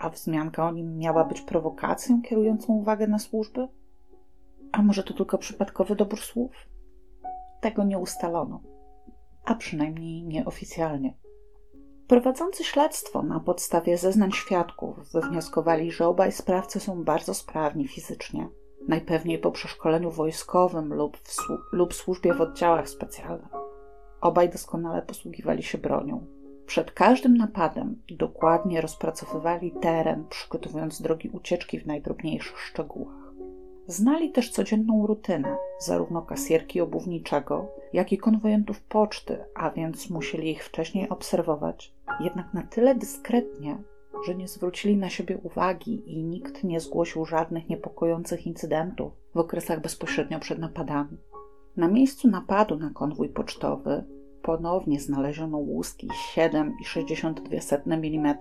[0.00, 3.68] A wzmianka o nim miała być prowokacją kierującą uwagę na służby?
[4.72, 6.52] A może to tylko przypadkowy dobór słów?
[7.60, 8.60] Tego nie ustalono,
[9.44, 11.14] a przynajmniej nieoficjalnie.
[12.06, 18.48] Prowadzący śledztwo na podstawie zeznań świadków wywnioskowali, że obaj sprawcy są bardzo sprawni fizycznie,
[18.88, 23.52] najpewniej po przeszkoleniu wojskowym lub, w lub służbie w oddziałach specjalnych.
[24.20, 26.39] Obaj doskonale posługiwali się bronią.
[26.70, 33.32] Przed każdym napadem dokładnie rozpracowywali teren, przygotowując drogi ucieczki w najdrobniejszych szczegółach.
[33.86, 40.64] Znali też codzienną rutynę, zarówno kasierki obuwniczego, jak i konwojentów poczty, a więc musieli ich
[40.64, 43.78] wcześniej obserwować, jednak na tyle dyskretnie,
[44.26, 49.80] że nie zwrócili na siebie uwagi i nikt nie zgłosił żadnych niepokojących incydentów w okresach
[49.80, 51.18] bezpośrednio przed napadami.
[51.76, 54.04] Na miejscu napadu na konwój pocztowy
[54.42, 58.34] ponownie znaleziono łuski 7,62 mm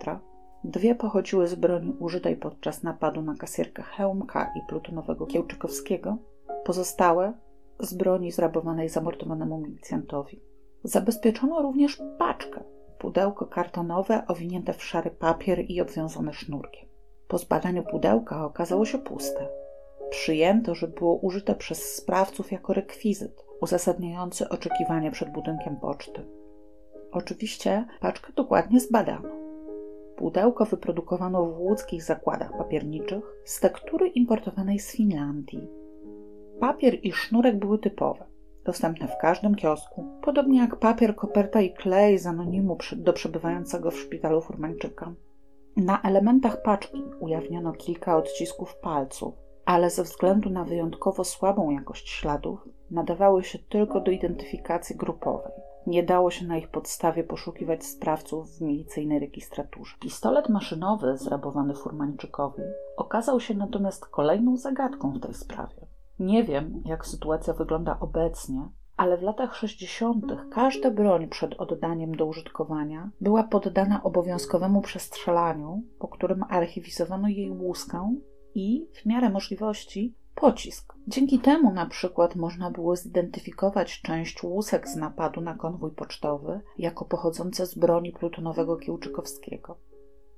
[0.63, 6.17] Dwie pochodziły z broni użytej podczas napadu na kasierkę Hełmka i plutonowego Kiełczykowskiego,
[6.65, 7.33] pozostałe
[7.79, 10.41] z broni zrabowanej zamordowanemu milicjantowi.
[10.83, 12.63] Zabezpieczono również paczkę,
[12.97, 16.89] pudełko kartonowe owinięte w szary papier i obwiązane sznurkiem.
[17.27, 19.49] Po zbadaniu pudełka okazało się puste.
[20.09, 26.25] Przyjęto, że było użyte przez sprawców jako rekwizyt uzasadniający oczekiwanie przed budynkiem poczty.
[27.11, 29.29] Oczywiście paczkę dokładnie zbadano.
[30.17, 35.67] Pudełko wyprodukowano w łódzkich zakładach papierniczych z tektury importowanej z Finlandii.
[36.59, 38.25] Papier i sznurek były typowe,
[38.65, 43.99] dostępne w każdym kiosku, podobnie jak papier, koperta i klej z anonimu do przebywającego w
[43.99, 45.13] szpitalu Furmańczyka.
[45.77, 49.33] Na elementach paczki ujawniono kilka odcisków palców,
[49.65, 55.51] ale ze względu na wyjątkowo słabą jakość śladów nadawały się tylko do identyfikacji grupowej.
[55.87, 59.95] Nie dało się na ich podstawie poszukiwać sprawców w milicyjnej registraturze.
[59.99, 62.61] Pistolet maszynowy zrabowany Furmańczykowi
[62.97, 65.87] okazał się natomiast kolejną zagadką w tej sprawie.
[66.19, 70.25] Nie wiem, jak sytuacja wygląda obecnie, ale w latach 60.
[70.51, 78.15] każda broń przed oddaniem do użytkowania była poddana obowiązkowemu przestrzelaniu, po którym archiwizowano jej łuskę
[78.55, 80.93] i, w miarę możliwości, pocisk.
[81.07, 87.05] Dzięki temu na przykład można było zidentyfikować część łusek z napadu na konwój pocztowy jako
[87.05, 89.77] pochodzące z broni plutonowego Kiełczykowskiego.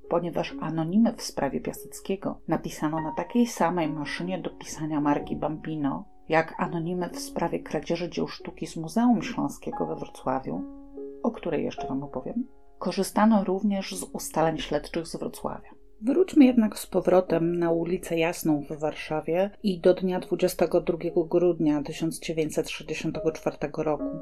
[0.10, 6.56] Ponieważ anonimy w sprawie Piaseckiego napisano na takiej samej maszynie do pisania marki Bambino, jak
[6.58, 10.81] anonimy w sprawie kradzieży dzieł sztuki z Muzeum Śląskiego we Wrocławiu,
[11.24, 12.48] o której jeszcze Wam opowiem,
[12.80, 15.70] korzystano również z ustaleń śledczych z Wrocławia.
[16.02, 20.98] Wróćmy jednak z powrotem na ulicę Jasną w Warszawie i do dnia 22
[21.30, 24.20] grudnia 1964 roku.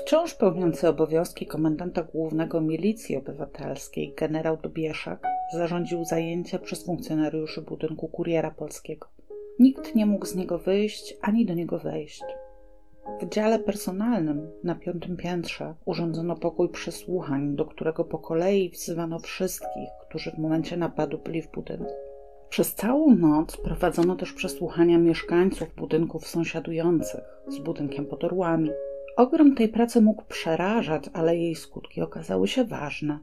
[0.00, 8.50] Wciąż pełniący obowiązki komendanta głównego milicji obywatelskiej generał Dobieszak zarządził zajęcia przez funkcjonariuszy budynku kuriera
[8.50, 9.08] polskiego.
[9.58, 12.24] Nikt nie mógł z niego wyjść ani do niego wejść.
[13.20, 19.88] W dziale personalnym na piątym piętrze urządzono pokój przesłuchań, do którego po kolei wzywano wszystkich,
[20.08, 21.92] którzy w momencie napadu byli w budynku.
[22.48, 28.70] Przez całą noc prowadzono też przesłuchania mieszkańców budynków sąsiadujących z budynkiem pod orłami.
[29.16, 33.18] Ogrom tej pracy mógł przerażać, ale jej skutki okazały się ważne.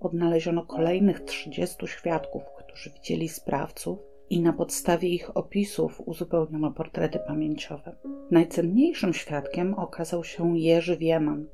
[0.00, 3.98] Odnaleziono kolejnych 30 świadków, którzy widzieli sprawców
[4.30, 7.96] i na podstawie ich opisów uzupełniono portrety pamięciowe.
[8.30, 11.46] Najcenniejszym świadkiem okazał się Jerzy Wieman.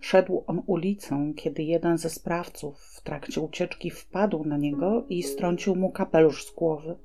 [0.00, 5.76] Szedł on ulicą, kiedy jeden ze sprawców w trakcie ucieczki wpadł na niego i strącił
[5.76, 6.96] mu kapelusz z głowy.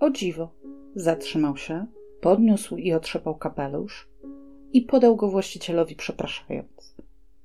[0.00, 0.54] O dziwo,
[0.94, 1.86] zatrzymał się,
[2.20, 4.08] podniósł i otrzepał kapelusz
[4.72, 6.96] i podał go właścicielowi, przepraszając.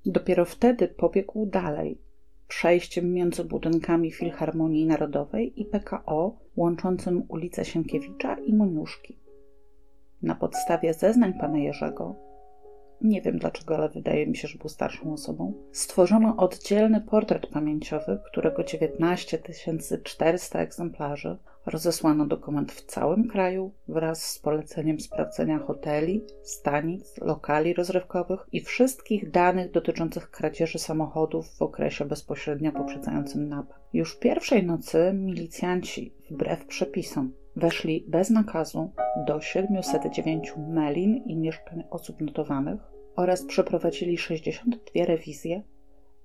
[0.06, 1.98] Dopiero wtedy pobiegł dalej,
[2.48, 9.20] przejściem między budynkami Filharmonii Narodowej i PKO łączącym ulicę Sienkiewicza i Moniuszki.
[10.22, 12.16] Na podstawie zeznań pana Jerzego,
[13.02, 18.20] nie wiem dlaczego, ale wydaje mi się, że był starszą osobą, stworzono oddzielny portret pamięciowy,
[18.32, 19.40] którego 19
[20.04, 28.40] 400 egzemplarzy rozesłano dokument w całym kraju wraz z poleceniem sprawdzenia hoteli, stanic, lokali rozrywkowych
[28.52, 33.80] i wszystkich danych dotyczących kradzieży samochodów w okresie bezpośrednio poprzedzającym napad.
[33.94, 38.92] Już pierwszej nocy milicjanci, wbrew przepisom, weszli bez nakazu
[39.28, 42.82] do 709 melin i mieszkań osób notowanych
[43.16, 45.64] oraz przeprowadzili 62 rewizje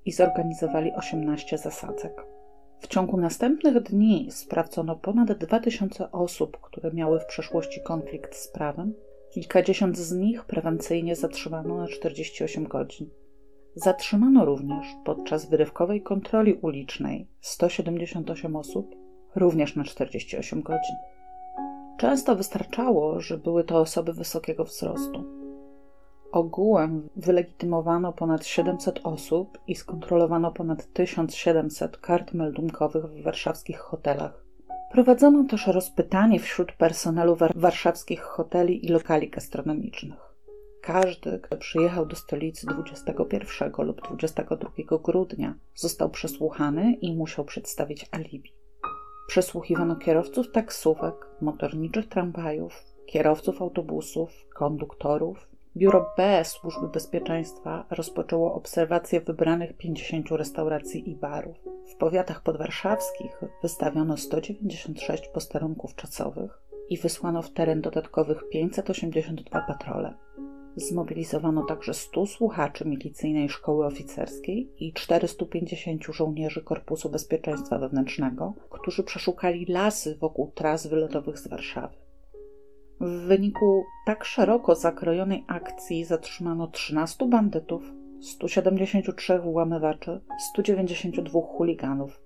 [0.04, 2.31] i zorganizowali 18 zasadzek.
[2.82, 8.94] W ciągu następnych dni sprawdzono ponad 2000 osób, które miały w przeszłości konflikt z prawem.
[9.30, 13.10] Kilkadziesiąt z nich prewencyjnie zatrzymano na 48 godzin.
[13.74, 18.96] Zatrzymano również podczas wyrywkowej kontroli ulicznej 178 osób,
[19.34, 20.96] również na 48 godzin.
[21.98, 25.41] Często wystarczało, że były to osoby wysokiego wzrostu.
[26.32, 34.44] Ogółem wylegitymowano ponad 700 osób i skontrolowano ponad 1700 kart meldunkowych w warszawskich hotelach.
[34.92, 40.18] Prowadzono też rozpytanie wśród personelu warszawskich hoteli i lokali gastronomicznych.
[40.82, 44.70] Każdy, kto przyjechał do stolicy 21 lub 22
[45.02, 48.54] grudnia, został przesłuchany i musiał przedstawić alibi.
[49.28, 59.76] Przesłuchiwano kierowców taksówek, motorniczych tramwajów, kierowców autobusów, konduktorów, Biuro B Służby Bezpieczeństwa rozpoczęło obserwację wybranych
[59.76, 61.56] 50 restauracji i barów.
[61.86, 70.14] W powiatach podwarszawskich wystawiono 196 posterunków czasowych i wysłano w teren dodatkowych 582 patrole.
[70.76, 79.66] Zmobilizowano także 100 słuchaczy milicyjnej szkoły oficerskiej i 450 żołnierzy Korpusu Bezpieczeństwa Wewnętrznego, którzy przeszukali
[79.66, 82.02] lasy wokół tras wylotowych z Warszawy.
[83.02, 90.20] W wyniku tak szeroko zakrojonej akcji zatrzymano 13 bandytów, 173 włamywaczy,
[90.52, 92.20] 192 chuliganów.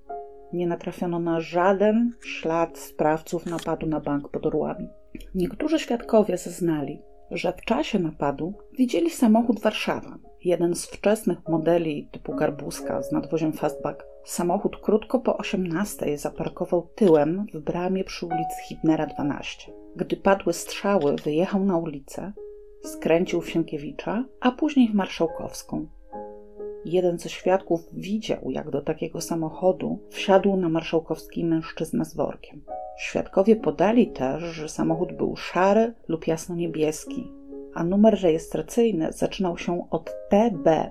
[0.52, 4.88] Nie natrafiono na żaden ślad sprawców napadu na bank pod Orłami.
[5.34, 12.34] Niektórzy świadkowie zeznali, że w czasie napadu widzieli samochód Warszawa, jeden z wczesnych modeli typu
[12.34, 14.06] Garbuska z nadwoziem Fastback.
[14.26, 19.72] Samochód krótko po 18 zaparkował tyłem w bramie przy ulicy Hibnera 12.
[19.96, 22.32] Gdy padły strzały, wyjechał na ulicę,
[22.82, 25.86] skręcił w Sienkiewicza, a później w Marszałkowską.
[26.84, 32.64] Jeden ze świadków widział, jak do takiego samochodu wsiadł na marszałkowski mężczyzna z workiem.
[32.98, 37.32] Świadkowie podali też, że samochód był szary lub jasno-niebieski,
[37.74, 40.90] a numer rejestracyjny zaczynał się od TB,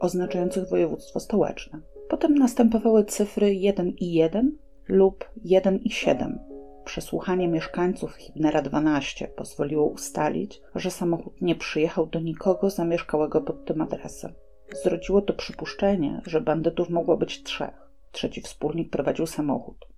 [0.00, 1.89] oznaczających województwo stołeczne.
[2.10, 4.58] Potem następowały cyfry 1 i 1
[4.88, 6.38] lub 1 i 7.
[6.84, 13.80] Przesłuchanie mieszkańców Hibnera 12 pozwoliło ustalić, że samochód nie przyjechał do nikogo zamieszkałego pod tym
[13.80, 14.32] adresem.
[14.84, 17.90] Zrodziło to przypuszczenie, że bandytów mogło być trzech.
[18.12, 19.88] Trzeci wspólnik prowadził samochód.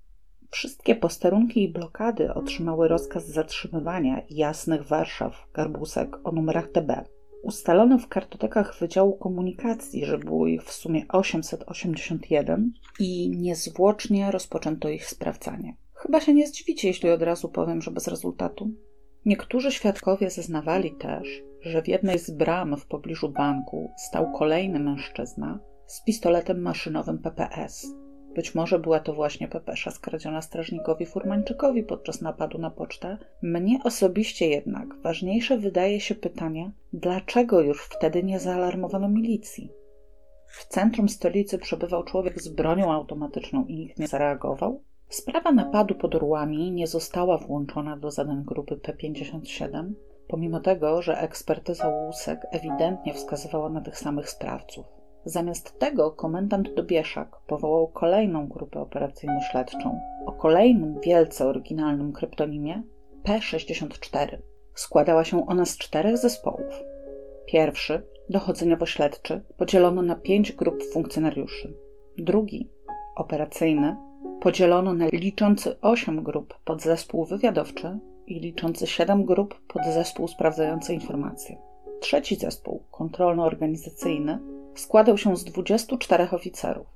[0.50, 6.92] Wszystkie posterunki i blokady otrzymały rozkaz zatrzymywania jasnych Warszaw, garbusek o numerach TB.
[7.43, 15.07] Ustalono w kartotekach Wydziału Komunikacji, że było ich w sumie 881 i niezwłocznie rozpoczęto ich
[15.07, 15.76] sprawdzanie.
[15.95, 18.70] Chyba się nie zdziwicie, jeśli od razu powiem, że bez rezultatu.
[19.24, 25.61] Niektórzy świadkowie zeznawali też, że w jednej z bram w pobliżu banku stał kolejny mężczyzna
[25.86, 28.01] z pistoletem maszynowym PPS.
[28.34, 33.18] Być może była to właśnie pepesza skradziona strażnikowi Furmańczykowi podczas napadu na pocztę.
[33.42, 39.72] Mnie osobiście jednak ważniejsze wydaje się pytanie, dlaczego już wtedy nie zaalarmowano milicji?
[40.46, 44.82] W centrum stolicy przebywał człowiek z bronią automatyczną i nikt nie zareagował?
[45.08, 49.92] Sprawa napadu pod Orłami nie została włączona do zadań grupy P57,
[50.28, 55.01] pomimo tego, że ekspertyza łusek ewidentnie wskazywała na tych samych sprawców.
[55.24, 62.82] Zamiast tego komendant Dobieszak powołał kolejną grupę operacyjno-śledczą o kolejnym wielce oryginalnym kryptonimie
[63.24, 64.38] P64.
[64.74, 66.82] Składała się ona z czterech zespołów.
[67.46, 71.74] Pierwszy, dochodzeniowo-śledczy, podzielono na pięć grup funkcjonariuszy.
[72.18, 72.70] Drugi,
[73.16, 73.96] operacyjny,
[74.40, 81.56] podzielono na liczący osiem grup podzespół wywiadowczy i liczący siedem grup podzespół sprawdzający informacje.
[82.00, 84.38] Trzeci zespół, kontrolno-organizacyjny,
[84.74, 86.86] składał się z 24 oficerów.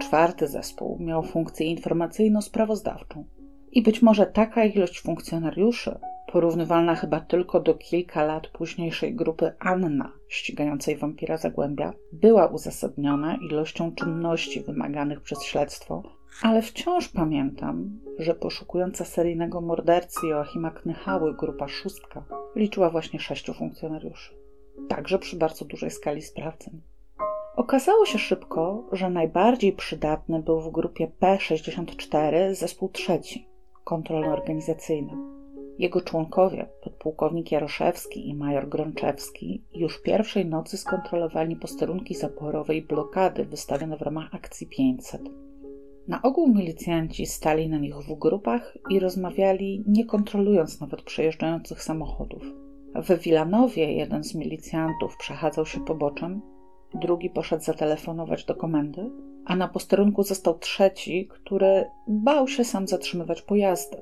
[0.00, 3.24] Czwarty zespół miał funkcję informacyjno-sprawozdawczą.
[3.72, 5.98] I być może taka ilość funkcjonariuszy,
[6.32, 13.94] porównywalna chyba tylko do kilka lat późniejszej grupy Anna, ścigającej wampira Zagłębia, była uzasadniona ilością
[13.94, 16.02] czynności wymaganych przez śledztwo,
[16.42, 22.24] ale wciąż pamiętam, że poszukująca seryjnego mordercy Joachima Knychały grupa szóstka
[22.56, 24.47] liczyła właśnie sześciu funkcjonariuszy
[24.88, 26.80] także przy bardzo dużej skali sprawdzeń.
[27.56, 33.48] Okazało się szybko, że najbardziej przydatny był w grupie P64 zespół trzeci,
[33.84, 35.12] kontrolno-organizacyjny.
[35.78, 43.44] Jego członkowie, podpułkownik Jaroszewski i major Grączewski, już pierwszej nocy skontrolowali posterunki zaporowe i blokady
[43.44, 45.22] wystawione w ramach akcji 500.
[46.08, 52.42] Na ogół milicjanci stali na nich w grupach i rozmawiali, nie kontrolując nawet przejeżdżających samochodów.
[53.02, 56.42] W Wilanowie jeden z milicjantów przechadzał się poboczem,
[56.94, 59.10] drugi poszedł zatelefonować do komendy,
[59.46, 63.96] a na posterunku został trzeci, który bał się sam zatrzymywać pojazdy.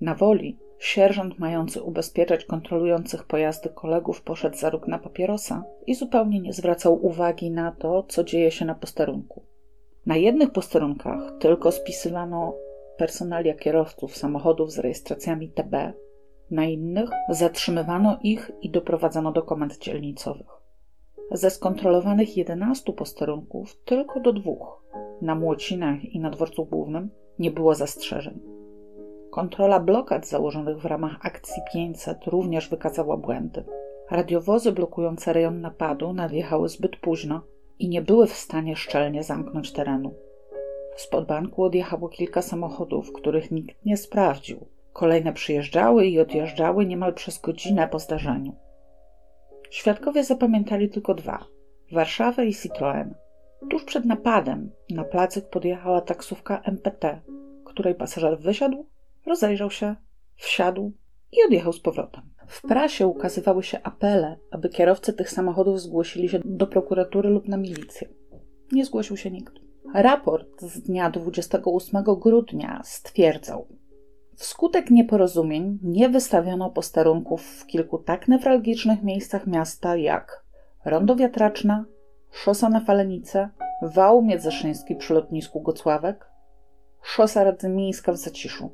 [0.00, 6.40] Na woli sierżant mający ubezpieczać kontrolujących pojazdy kolegów poszedł za róg na papierosa i zupełnie
[6.40, 9.42] nie zwracał uwagi na to, co dzieje się na posterunku.
[10.06, 12.54] Na jednych posterunkach tylko spisywano
[12.98, 15.74] personalia kierowców samochodów z rejestracjami TB,
[16.50, 20.60] na innych zatrzymywano ich i doprowadzano do komend dzielnicowych.
[21.32, 24.82] Ze skontrolowanych 11 posterunków tylko do dwóch,
[25.22, 28.40] na Młocinach i na dworcu głównym, nie było zastrzeżeń.
[29.30, 33.64] Kontrola blokad założonych w ramach akcji 500 również wykazała błędy.
[34.10, 37.42] Radiowozy blokujące rejon napadu nadjechały zbyt późno
[37.78, 40.14] i nie były w stanie szczelnie zamknąć terenu.
[40.96, 44.66] Spod banku odjechało kilka samochodów, których nikt nie sprawdził,
[45.00, 48.56] Kolejne przyjeżdżały i odjeżdżały niemal przez godzinę po zdarzeniu.
[49.70, 51.44] Świadkowie zapamiętali tylko dwa
[51.92, 53.10] Warszawę i Citroën.
[53.70, 57.20] Tuż przed napadem na placyk podjechała taksówka MPT,
[57.64, 58.86] której pasażer wysiadł,
[59.26, 59.96] rozejrzał się,
[60.36, 60.92] wsiadł
[61.32, 62.22] i odjechał z powrotem.
[62.46, 67.56] W prasie ukazywały się apele, aby kierowcy tych samochodów zgłosili się do prokuratury lub na
[67.56, 68.08] milicję.
[68.72, 69.54] Nie zgłosił się nikt.
[69.94, 73.79] Raport z dnia 28 grudnia stwierdzał,
[74.40, 80.44] Wskutek nieporozumień nie wystawiono posterunków w kilku tak newralgicznych miejscach miasta jak
[80.84, 81.84] Rondo Wiatraczna,
[82.30, 83.48] Szosa na Falenice,
[83.82, 86.30] Wał Miedzeszyński przy lotnisku Gocławek,
[87.02, 88.70] Szosa Radzymińska w Zaciszu.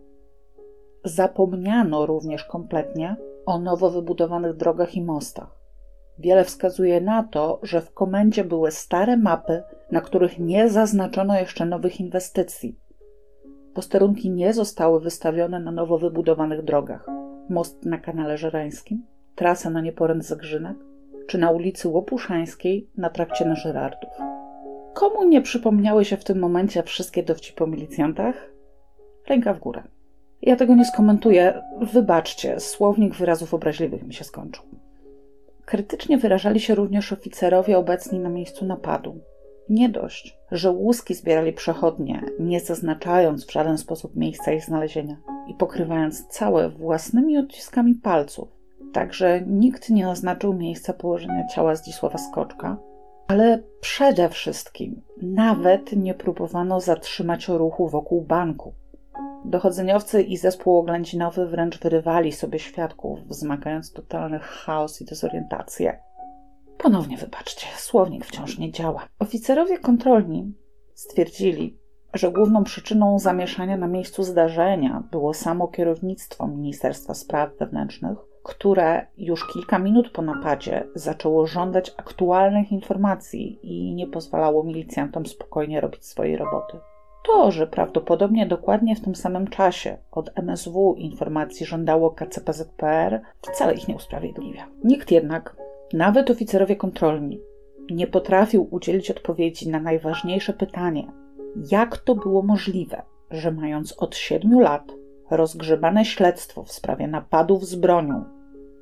[1.05, 5.59] Zapomniano również kompletnie o nowo wybudowanych drogach i mostach.
[6.19, 11.67] Wiele wskazuje na to, że w komendzie były stare mapy, na których nie zaznaczono jeszcze
[11.67, 12.86] nowych inwestycji.
[13.77, 17.07] Posterunki nie zostały wystawione na nowo wybudowanych drogach.
[17.49, 19.03] Most na kanale żerańskim,
[19.35, 20.77] trasa na Nieporęt Zagrzynek,
[21.27, 24.11] czy na ulicy Łopuszańskiej na trakcie na Żyrardów.
[24.95, 28.51] Komu nie przypomniały się w tym momencie wszystkie dowcipy o milicjantach?
[29.29, 29.83] Ręka w górę.
[30.43, 31.63] Ja tego nie skomentuję.
[31.93, 34.65] Wybaczcie, słownik wyrazów obraźliwych mi się skończył.
[35.65, 39.21] Krytycznie wyrażali się również oficerowie obecni na miejscu napadu.
[39.69, 45.17] Nie dość, że łuski zbierali przechodnie, nie zaznaczając w żaden sposób miejsca ich znalezienia
[45.49, 48.57] i pokrywając całe własnymi odciskami palców,
[48.97, 52.77] Także nikt nie oznaczył miejsca położenia ciała Zdzisława Skoczka,
[53.29, 58.75] ale przede wszystkim nawet nie próbowano zatrzymać ruchu wokół banku.
[59.45, 65.99] Dochodzeniowcy i zespół oględzinowy wręcz wyrywali sobie świadków, wzmagając totalny chaos i dezorientację.
[66.79, 69.09] Ponownie wybaczcie, słownik wciąż nie działa.
[69.19, 70.55] Oficerowie kontrolni
[70.95, 71.79] stwierdzili,
[72.15, 79.47] że główną przyczyną zamieszania na miejscu zdarzenia było samo kierownictwo Ministerstwa Spraw Wewnętrznych, które już
[79.53, 86.37] kilka minut po napadzie zaczęło żądać aktualnych informacji i nie pozwalało milicjantom spokojnie robić swojej
[86.37, 86.79] roboty.
[87.27, 93.89] To, że prawdopodobnie dokładnie w tym samym czasie od MSW informacji żądało KCPZPR, wcale ich
[93.89, 94.67] nie usprawiedliwia.
[94.85, 95.57] Nikt jednak,
[95.93, 97.41] nawet oficerowie kontrolni,
[97.91, 101.13] nie potrafił udzielić odpowiedzi na najważniejsze pytanie:
[101.71, 104.93] jak to było możliwe, że mając od siedmiu lat
[105.31, 108.25] rozgrzebane śledztwo w sprawie napadów z bronią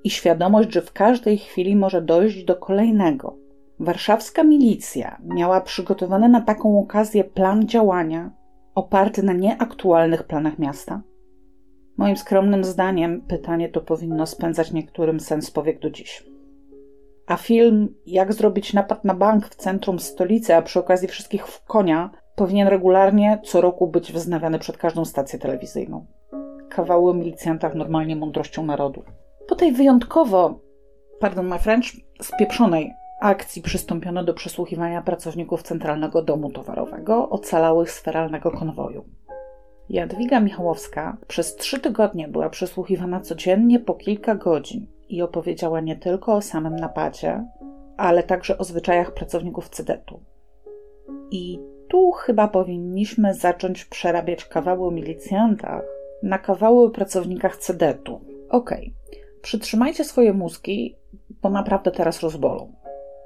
[0.04, 3.36] i świadomość, że w każdej chwili może dojść do kolejnego.
[3.80, 8.30] Warszawska milicja miała przygotowany na taką okazję plan działania
[8.74, 11.02] oparty na nieaktualnych planach miasta?
[11.96, 16.33] Moim skromnym zdaniem pytanie to powinno spędzać niektórym sens powiek do dziś.
[17.26, 21.64] A film Jak zrobić napad na bank w centrum stolicy, a przy okazji wszystkich w
[21.64, 26.06] konia, powinien regularnie co roku być wznawiany przed każdą stację telewizyjną.
[26.68, 29.04] Kawały milicjantach normalnie mądrością narodu.
[29.48, 30.60] Po tej wyjątkowo,
[31.20, 31.86] pardon my French,
[32.22, 39.04] spieprzonej akcji przystąpiono do przesłuchiwania pracowników Centralnego Domu Towarowego ocalałych z feralnego konwoju.
[39.88, 46.34] Jadwiga Michałowska przez trzy tygodnie była przesłuchiwana codziennie po kilka godzin i opowiedziała nie tylko
[46.34, 47.44] o samym napadzie,
[47.96, 50.20] ale także o zwyczajach pracowników CDT-u.
[51.30, 55.84] I tu chyba powinniśmy zacząć przerabiać kawały o milicjantach
[56.22, 58.20] na kawały o pracownikach CDT-u.
[58.48, 59.04] Okej, okay
[59.44, 60.96] przytrzymajcie swoje mózgi,
[61.42, 62.72] bo naprawdę teraz rozbolą.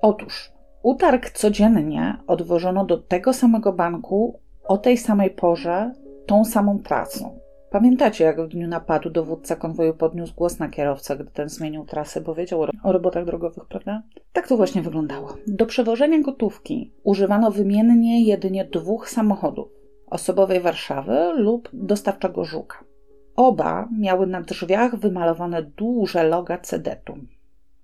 [0.03, 5.93] Otóż utarg codziennie odwożono do tego samego banku o tej samej porze,
[6.27, 7.38] tą samą trasą.
[7.71, 12.21] Pamiętacie, jak w dniu napadu dowódca konwoju podniósł głos na kierowcę, gdy ten zmienił trasę,
[12.21, 14.03] bo wiedział o robotach drogowych, prawda?
[14.33, 15.37] Tak to właśnie wyglądało.
[15.47, 19.69] Do przewożenia gotówki używano wymiennie jedynie dwóch samochodów
[20.07, 22.85] osobowej Warszawy lub dostawczego Żuka.
[23.37, 27.19] Oba miały na drzwiach wymalowane duże loga cedetu.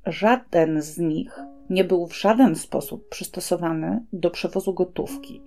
[0.06, 5.42] Żaden z nich nie był w żaden sposób przystosowany do przewozu gotówki.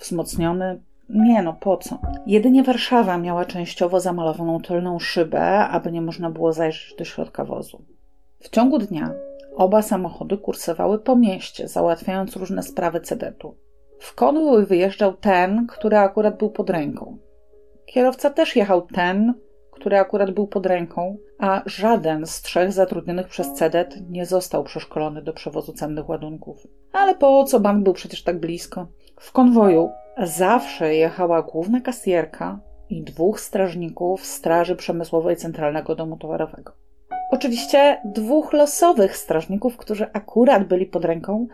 [0.00, 0.82] Wzmocniony?
[1.12, 1.98] Nie no, po co?
[2.26, 7.84] Jedynie Warszawa miała częściowo zamalowaną tylną szybę, aby nie można było zajrzeć do środka wozu.
[8.40, 9.14] W ciągu dnia
[9.56, 13.56] oba samochody kursowały po mieście, załatwiając różne sprawy cedetu.
[13.98, 17.18] W konwój wyjeżdżał ten, który akurat był pod ręką.
[17.86, 19.34] Kierowca też jechał ten,
[19.70, 25.22] który akurat był pod ręką, a żaden z trzech zatrudnionych przez CEDET nie został przeszkolony
[25.22, 26.66] do przewozu cennych ładunków.
[26.92, 28.86] Ale po co bank był przecież tak blisko?
[29.20, 32.60] W konwoju zawsze jechała główna kasjerka
[32.90, 36.72] i dwóch strażników Straży Przemysłowej Centralnego Domu Towarowego.
[37.30, 41.46] Oczywiście dwóch losowych strażników, którzy akurat byli pod ręką,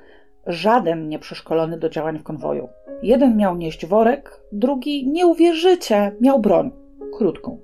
[0.46, 2.68] żaden nie przeszkolony do działań w konwoju.
[3.02, 6.70] Jeden miał nieść worek, drugi, nie uwierzycie, miał broń
[7.18, 7.58] krótką.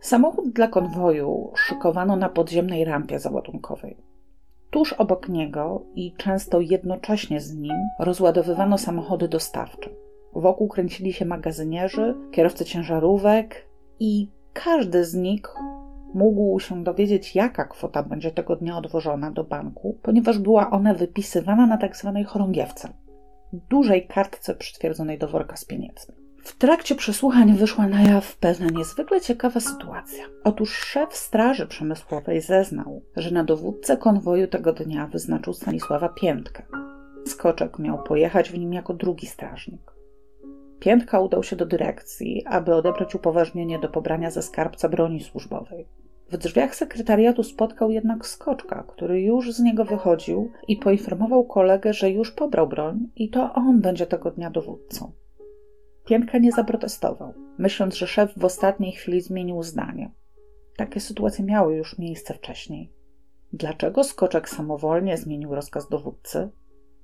[0.00, 3.96] Samochód dla konwoju szykowano na podziemnej rampie załadunkowej.
[4.70, 9.90] Tuż obok niego i często jednocześnie z nim rozładowywano samochody dostawcze.
[10.32, 13.68] Wokół kręcili się magazynierzy, kierowcy ciężarówek
[14.00, 15.42] i każdy z nich
[16.14, 21.66] mógł się dowiedzieć, jaka kwota będzie tego dnia odwożona do banku, ponieważ była ona wypisywana
[21.66, 22.88] na tak zwanej chorągiewce
[23.52, 26.14] dużej kartce przytwierdzonej do worka z pieniędzmi.
[26.44, 30.24] W trakcie przesłuchań wyszła na jaw pewna niezwykle ciekawa sytuacja.
[30.44, 36.62] Otóż szef Straży Przemysłowej zeznał, że na dowódcę konwoju tego dnia wyznaczył Stanisława Piętkę.
[37.26, 39.89] Skoczek miał pojechać w nim jako drugi strażnik.
[40.80, 45.86] Piętka udał się do dyrekcji, aby odebrać upoważnienie do pobrania ze skarbca broni służbowej.
[46.30, 52.10] W drzwiach sekretariatu spotkał jednak skoczka, który już z niego wychodził i poinformował kolegę, że
[52.10, 55.12] już pobrał broń i to on będzie tego dnia dowódcą.
[56.06, 60.10] Piętka nie zaprotestował, myśląc, że szef w ostatniej chwili zmienił zdanie.
[60.76, 62.92] Takie sytuacje miały już miejsce wcześniej.
[63.52, 66.50] Dlaczego skoczek samowolnie zmienił rozkaz dowódcy?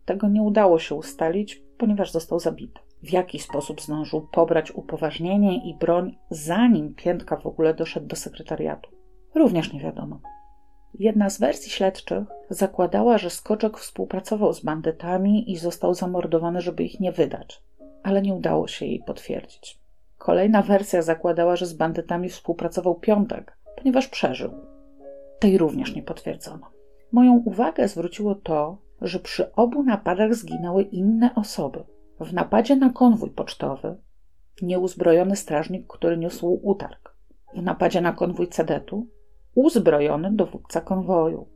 [0.04, 2.85] Tego nie udało się ustalić, ponieważ został zabity.
[3.06, 8.90] W jaki sposób zdążył pobrać upoważnienie i broń, zanim Piętka w ogóle doszedł do sekretariatu?
[9.34, 10.20] Również nie wiadomo.
[10.94, 17.00] Jedna z wersji śledczych zakładała, że Skoczek współpracował z bandytami i został zamordowany, żeby ich
[17.00, 17.62] nie wydać,
[18.02, 19.80] ale nie udało się jej potwierdzić.
[20.18, 24.52] Kolejna wersja zakładała, że z bandytami współpracował Piątek, ponieważ przeżył.
[25.38, 26.70] Tej również nie potwierdzono.
[27.12, 31.84] Moją uwagę zwróciło to, że przy obu napadach zginęły inne osoby.
[32.20, 33.96] W napadzie na konwój pocztowy
[34.62, 37.16] nieuzbrojony strażnik, który niósł utarg.
[37.54, 39.06] W napadzie na konwój Cedetu
[39.54, 41.48] uzbrojony dowódca konwoju.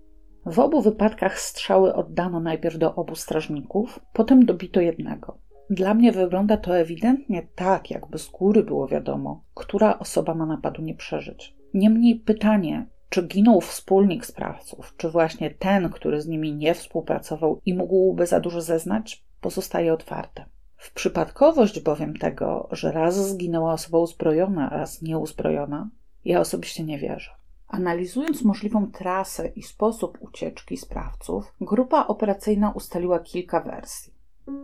[0.46, 5.38] W obu wypadkach strzały oddano najpierw do obu strażników, potem dobito jednego.
[5.70, 10.82] Dla mnie wygląda to ewidentnie tak, jakby z góry było wiadomo, która osoba ma napadu
[10.82, 11.56] nie przeżyć.
[11.74, 17.74] Niemniej pytanie, czy ginął wspólnik sprawców, czy właśnie ten, który z nimi nie współpracował i
[17.74, 20.44] mógłby za dużo zeznać, pozostaje otwarte.
[20.76, 25.90] W przypadkowość bowiem tego, że raz zginęła osoba uzbrojona, raz nieuzbrojona,
[26.24, 27.30] ja osobiście nie wierzę.
[27.68, 34.12] Analizując możliwą trasę i sposób ucieczki sprawców, grupa operacyjna ustaliła kilka wersji.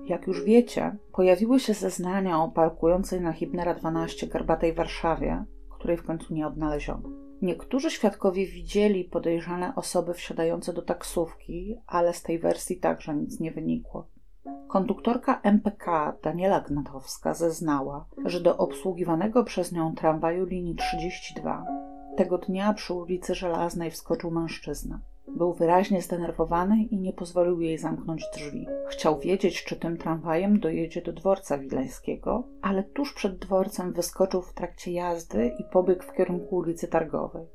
[0.06, 6.02] Jak już wiecie, pojawiły się zeznania o parkującej na Hibnera 12 garbatej Warszawie, której w
[6.02, 7.08] końcu nie odnaleziono.
[7.42, 13.52] Niektórzy świadkowie widzieli podejrzane osoby wsiadające do taksówki, ale z tej wersji także nic nie
[13.52, 14.08] wynikło.
[14.68, 21.86] Konduktorka MPK Daniela Gnatowska zeznała, że do obsługiwanego przez nią tramwaju linii 32
[22.16, 25.00] tego dnia przy ulicy Żelaznej wskoczył mężczyzna.
[25.28, 28.66] Był wyraźnie zdenerwowany i nie pozwolił jej zamknąć drzwi.
[28.88, 34.54] Chciał wiedzieć, czy tym tramwajem dojedzie do dworca wileńskiego, ale tuż przed dworcem wyskoczył w
[34.54, 37.46] trakcie jazdy i pobiegł w kierunku ulicy Targowej.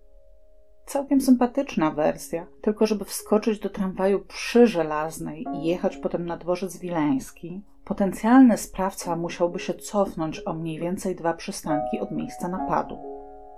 [0.86, 6.78] Całkiem sympatyczna wersja, tylko żeby wskoczyć do tramwaju przy Żelaznej i jechać potem na dworzec
[6.78, 12.98] wileński, potencjalny sprawca musiałby się cofnąć o mniej więcej dwa przystanki od miejsca napadu.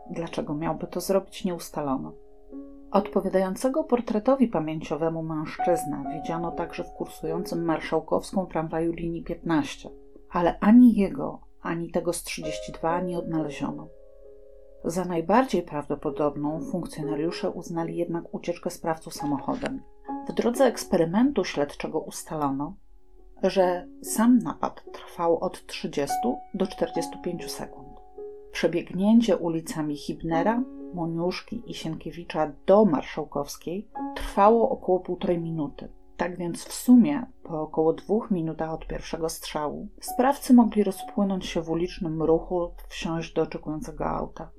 [0.10, 2.14] Dlaczego miałby to zrobić, nie ustalono.
[2.92, 9.90] Odpowiadającego portretowi pamięciowemu mężczyznę widziano także w kursującym marszałkowską tramwaju linii 15,
[10.32, 13.88] ale ani jego, ani tego z 32 nie odnaleziono.
[14.86, 19.82] Za najbardziej prawdopodobną funkcjonariusze uznali jednak ucieczkę sprawców samochodem.
[20.30, 22.76] W drodze eksperymentu śledczego ustalono,
[23.44, 26.16] że sam napad trwał od 30
[26.54, 27.88] do 45 sekund.
[28.52, 30.64] Przebiegnięcie ulicami Hibnera,
[30.94, 35.90] Moniuszki i Sienkiewicza do Marszałkowskiej trwało około półtorej minuty.
[36.18, 41.62] Tak więc w sumie, po około dwóch minutach od pierwszego strzału, sprawcy mogli rozpłynąć się
[41.62, 44.52] w ulicznym ruchu, wsiąść do oczekującego auta.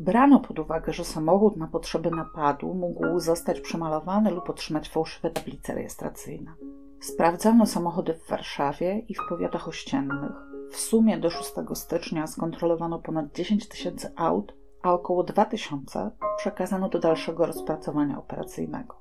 [0.00, 5.74] Brano pod uwagę, że samochód na potrzeby napadu mógł zostać przemalowany lub otrzymać fałszywe tablice
[5.74, 6.52] rejestracyjne.
[7.00, 10.32] Sprawdzano samochody w Warszawie i w powiatach ościennych.
[10.70, 16.88] W sumie do 6 stycznia skontrolowano ponad 10 tysięcy aut, a około 2 tysiące przekazano
[16.88, 18.96] do dalszego rozpracowania operacyjnego.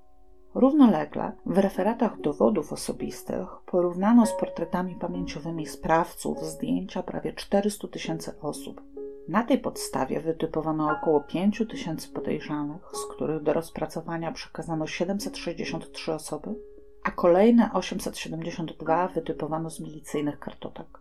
[0.56, 8.82] Równolegle w referatach dowodów osobistych porównano z portretami pamięciowymi sprawców zdjęcia prawie 400 tysięcy osób.
[9.30, 16.56] Na tej podstawie wytypowano około 5 tysięcy podejrzanych, z których do rozpracowania przekazano 763 osoby,
[17.04, 21.00] a kolejne 872 wytypowano z milicyjnych kartotek.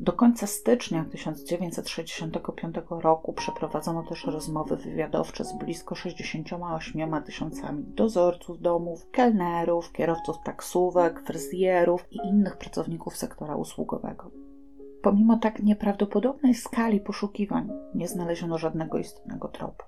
[0.00, 9.10] Do końca stycznia 1965 roku przeprowadzono też rozmowy wywiadowcze z blisko 68 tysiącami dozorców domów,
[9.10, 14.30] kelnerów, kierowców taksówek, fryzjerów i innych pracowników sektora usługowego.
[15.02, 19.84] Pomimo tak nieprawdopodobnej skali poszukiwań, nie znaleziono żadnego istotnego tropu.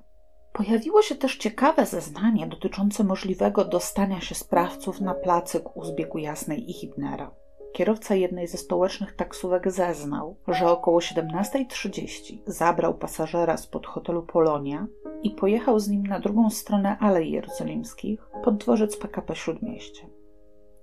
[0.52, 6.70] Pojawiło się też ciekawe zeznanie dotyczące możliwego dostania się sprawców na placyk u zbiegu Jasnej
[6.70, 7.30] i Hibnera.
[7.72, 14.86] Kierowca jednej ze stołecznych taksówek zeznał, że około 17.30 zabrał pasażera spod hotelu Polonia
[15.22, 20.06] i pojechał z nim na drugą stronę Alei Jerozolimskich pod dworzec PKP Śródmieście.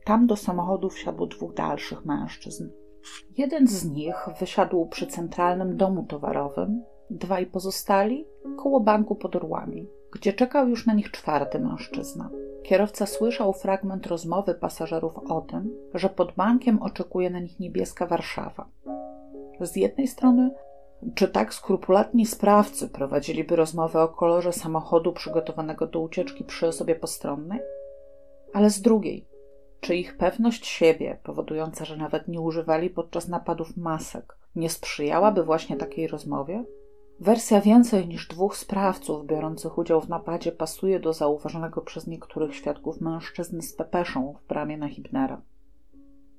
[0.05, 2.69] Tam do samochodu wsiadło dwóch dalszych mężczyzn.
[3.37, 8.27] Jeden z nich wysiadł przy centralnym domu towarowym, dwaj pozostali
[8.57, 12.29] koło banku pod Orłami, gdzie czekał już na nich czwarty mężczyzna.
[12.63, 18.69] Kierowca słyszał fragment rozmowy pasażerów o tym, że pod bankiem oczekuje na nich niebieska Warszawa.
[19.61, 20.51] Z jednej strony,
[21.15, 27.59] czy tak skrupulatni sprawcy prowadziliby rozmowę o kolorze samochodu przygotowanego do ucieczki przy osobie postronnej?
[28.53, 29.27] Ale z drugiej,
[29.79, 35.77] czy ich pewność siebie, powodująca, że nawet nie używali podczas napadów masek, nie sprzyjałaby właśnie
[35.77, 36.63] takiej rozmowie?
[37.19, 43.01] Wersja więcej niż dwóch sprawców biorących udział w napadzie pasuje do zauważonego przez niektórych świadków
[43.01, 45.41] mężczyzn z pepeszą w bramie na Hibnera.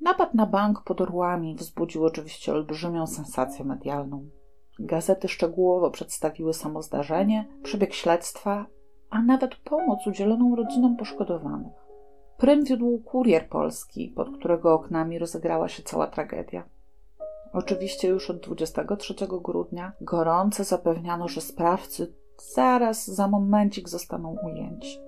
[0.01, 4.29] Napad na bank pod Orłami wzbudził oczywiście olbrzymią sensację medialną.
[4.79, 8.67] Gazety szczegółowo przedstawiły samo zdarzenie, przebieg śledztwa,
[9.11, 11.88] a nawet pomoc udzieloną rodzinom poszkodowanych.
[12.39, 16.65] Prym wiódł kurier polski, pod którego oknami rozegrała się cała tragedia.
[17.53, 22.15] Oczywiście już od 23 grudnia gorąco zapewniano, że sprawcy
[22.55, 24.99] zaraz za momencik zostaną ujęci.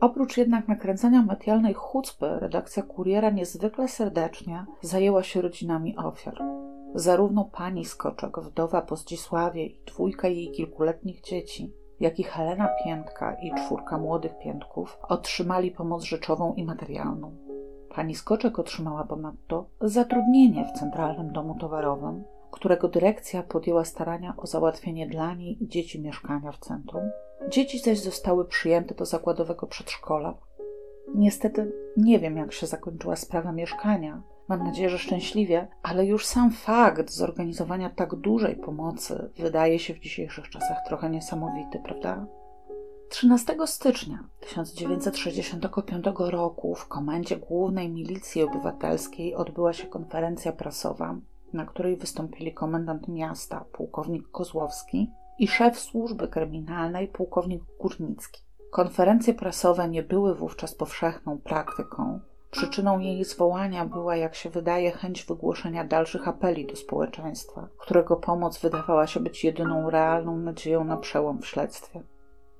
[0.00, 6.42] Oprócz jednak nakręcania medialnej chucpy, redakcja Kuriera niezwykle serdecznie zajęła się rodzinami ofiar.
[6.94, 13.36] Zarówno pani Skoczek, wdowa po Zdzisławie i dwójka jej kilkuletnich dzieci, jak i Helena Piętka
[13.42, 17.36] i czwórka młodych Piętków otrzymali pomoc rzeczową i materialną.
[17.94, 25.06] Pani Skoczek otrzymała ponadto zatrudnienie w Centralnym Domu Towarowym, którego dyrekcja podjęła starania o załatwienie
[25.06, 27.10] dla niej dzieci mieszkania w centrum.
[27.48, 30.34] Dzieci zaś zostały przyjęte do zakładowego przedszkola.
[31.14, 34.22] Niestety nie wiem, jak się zakończyła sprawa mieszkania.
[34.48, 39.98] Mam nadzieję, że szczęśliwie, ale już sam fakt zorganizowania tak dużej pomocy wydaje się w
[39.98, 42.26] dzisiejszych czasach trochę niesamowity, prawda?
[43.08, 51.16] 13 stycznia 1965 roku w Komendzie Głównej Milicji Obywatelskiej odbyła się konferencja prasowa,
[51.52, 58.42] na której wystąpili komendant miasta, pułkownik Kozłowski i szef służby kryminalnej, pułkownik Górnicki.
[58.70, 62.20] Konferencje prasowe nie były wówczas powszechną praktyką.
[62.50, 68.58] Przyczyną jej zwołania była, jak się wydaje, chęć wygłoszenia dalszych apeli do społeczeństwa, którego pomoc
[68.58, 72.02] wydawała się być jedyną realną nadzieją na przełom w śledztwie.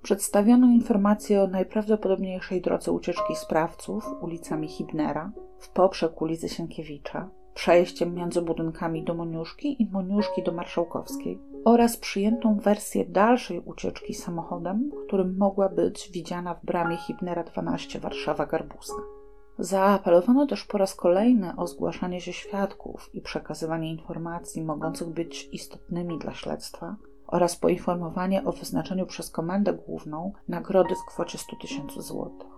[0.03, 8.43] Przedstawiono informacje o najprawdopodobniejszej drodze ucieczki sprawców ulicami Hibnera, w poprzek ulicy Sienkiewicza, przejściem między
[8.43, 15.69] budynkami do Moniuszki i Moniuszki do Marszałkowskiej oraz przyjętą wersję dalszej ucieczki samochodem, którym mogła
[15.69, 19.18] być widziana w bramie Hibnera 12 Warszawa Garbuska.
[19.59, 26.19] Zaapelowano też po raz kolejny o zgłaszanie się świadków i przekazywanie informacji mogących być istotnymi
[26.19, 26.97] dla śledztwa
[27.27, 32.49] oraz poinformowanie o wyznaczeniu przez Komendę Główną nagrody w kwocie 100 tysięcy złotych.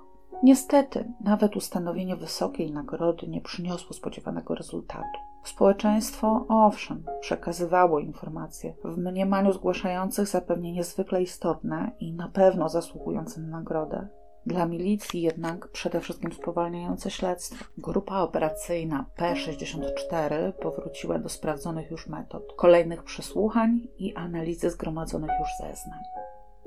[0.43, 5.19] Niestety, nawet ustanowienie wysokiej nagrody nie przyniosło spodziewanego rezultatu.
[5.45, 13.49] Społeczeństwo, owszem, przekazywało informacje, w mniemaniu zgłaszających zapewne niezwykle istotne i na pewno zasługujące na
[13.49, 14.09] nagrodę,
[14.47, 17.65] dla milicji jednak przede wszystkim spowalniające śledztwo.
[17.79, 26.01] Grupa operacyjna P64 powróciła do sprawdzonych już metod, kolejnych przesłuchań i analizy zgromadzonych już zeznań.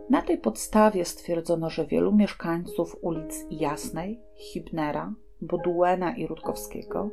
[0.09, 7.09] Na tej podstawie stwierdzono, że wielu mieszkańców ulic Jasnej, Hibnera, Boduena i Rutkowskiego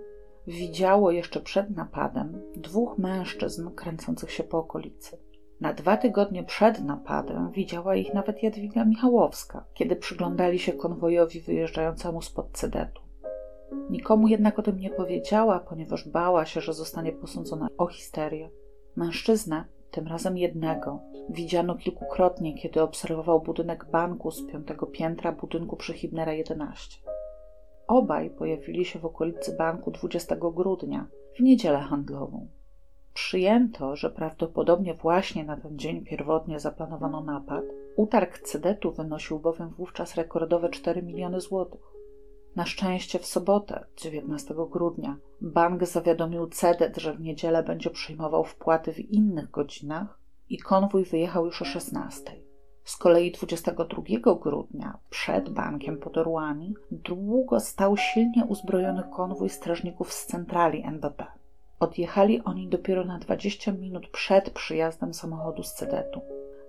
[0.46, 5.18] widziało jeszcze przed napadem dwóch mężczyzn kręcących się po okolicy.
[5.61, 12.22] Na dwa tygodnie przed napadem widziała ich nawet Jadwiga Michałowska, kiedy przyglądali się konwojowi wyjeżdżającemu
[12.22, 13.02] spod Cedetu.
[13.90, 18.50] Nikomu jednak o tym nie powiedziała, ponieważ bała się, że zostanie posądzona o histerię.
[18.96, 25.92] Mężczyznę, tym razem jednego, widziano kilkukrotnie, kiedy obserwował budynek banku z piątego piętra budynku przy
[25.92, 27.00] Hibnera 11.
[27.86, 31.06] Obaj pojawili się w okolicy banku 20 grudnia,
[31.36, 32.48] w niedzielę handlową.
[33.14, 37.64] Przyjęto, że prawdopodobnie właśnie na ten dzień pierwotnie zaplanowano napad.
[37.96, 41.80] Utarg cedetu wynosił bowiem wówczas rekordowe 4 miliony złotych.
[42.56, 48.92] Na szczęście w sobotę, 19 grudnia, bank zawiadomił cedet, że w niedzielę będzie przyjmował wpłaty
[48.92, 52.36] w innych godzinach i konwój wyjechał już o 16.
[52.84, 54.02] Z kolei 22
[54.40, 61.39] grudnia przed bankiem pod Orłami długo stał silnie uzbrojony konwój strażników z centrali NBP.
[61.81, 66.20] Odjechali oni dopiero na 20 minut przed przyjazdem samochodu z Cedetu.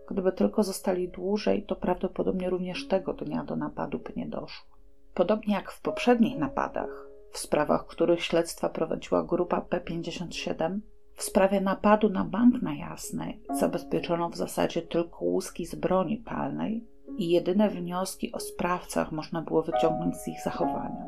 [0.10, 4.78] Gdyby tylko zostali dłużej, to prawdopodobnie również tego dnia do napadu by nie doszło.
[5.14, 10.80] Podobnie jak w poprzednich napadach, w sprawach których śledztwa prowadziła grupa P57,
[11.16, 16.88] w sprawie napadu na bank na Jasnej zabezpieczono w zasadzie tylko łuski z broni palnej
[17.18, 21.06] i jedyne wnioski o sprawcach można było wyciągnąć z ich zachowania.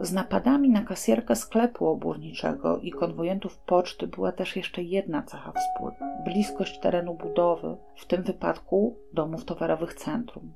[0.00, 6.16] Z napadami na kasjerkę sklepu obuwniczego i konwojentów poczty była też jeszcze jedna cecha wspólna
[6.24, 10.52] bliskość terenu budowy, w tym wypadku domów towarowych centrum.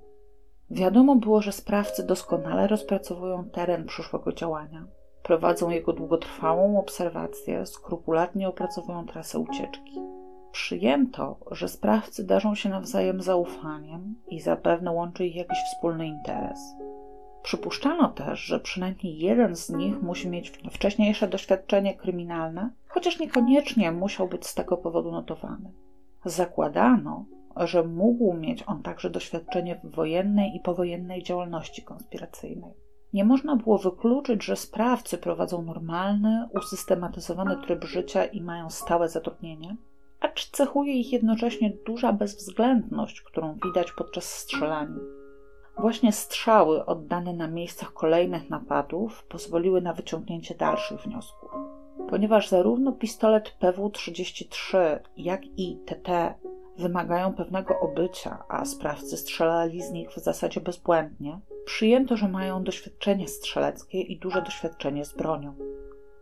[0.70, 4.86] Wiadomo było, że sprawcy doskonale rozpracowują teren przyszłego działania,
[5.22, 10.00] prowadzą jego długotrwałą obserwację, skrupulatnie opracowują trasę ucieczki.
[10.52, 16.60] Przyjęto, że sprawcy darzą się nawzajem zaufaniem i zapewne łączy ich jakiś wspólny interes.
[17.42, 24.28] Przypuszczano też, że przynajmniej jeden z nich musi mieć wcześniejsze doświadczenie kryminalne, chociaż niekoniecznie musiał
[24.28, 25.72] być z tego powodu notowany.
[26.24, 27.24] Zakładano,
[27.56, 32.74] że mógł mieć on także doświadczenie w wojennej i powojennej działalności konspiracyjnej.
[33.12, 39.76] Nie można było wykluczyć, że sprawcy prowadzą normalny, usystematyzowany tryb życia i mają stałe zatrudnienie,
[40.20, 45.19] acz cechuje ich jednocześnie duża bezwzględność, którą widać podczas strzelanin.
[45.80, 51.50] Właśnie strzały oddane na miejscach kolejnych napadów pozwoliły na wyciągnięcie dalszych wniosków.
[52.08, 56.34] Ponieważ zarówno pistolet PW-33, jak i TT
[56.78, 63.28] wymagają pewnego obycia, a sprawcy strzelali z nich w zasadzie bezbłędnie, przyjęto, że mają doświadczenie
[63.28, 65.54] strzeleckie i duże doświadczenie z bronią.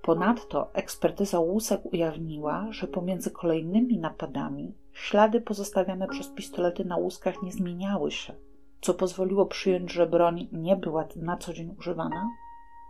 [0.03, 7.53] Ponadto ekspertyza łusek ujawniła, że pomiędzy kolejnymi napadami ślady pozostawiane przez pistolety na łuskach nie
[7.53, 8.35] zmieniały się,
[8.81, 12.29] co pozwoliło przyjąć, że broń nie była na co dzień używana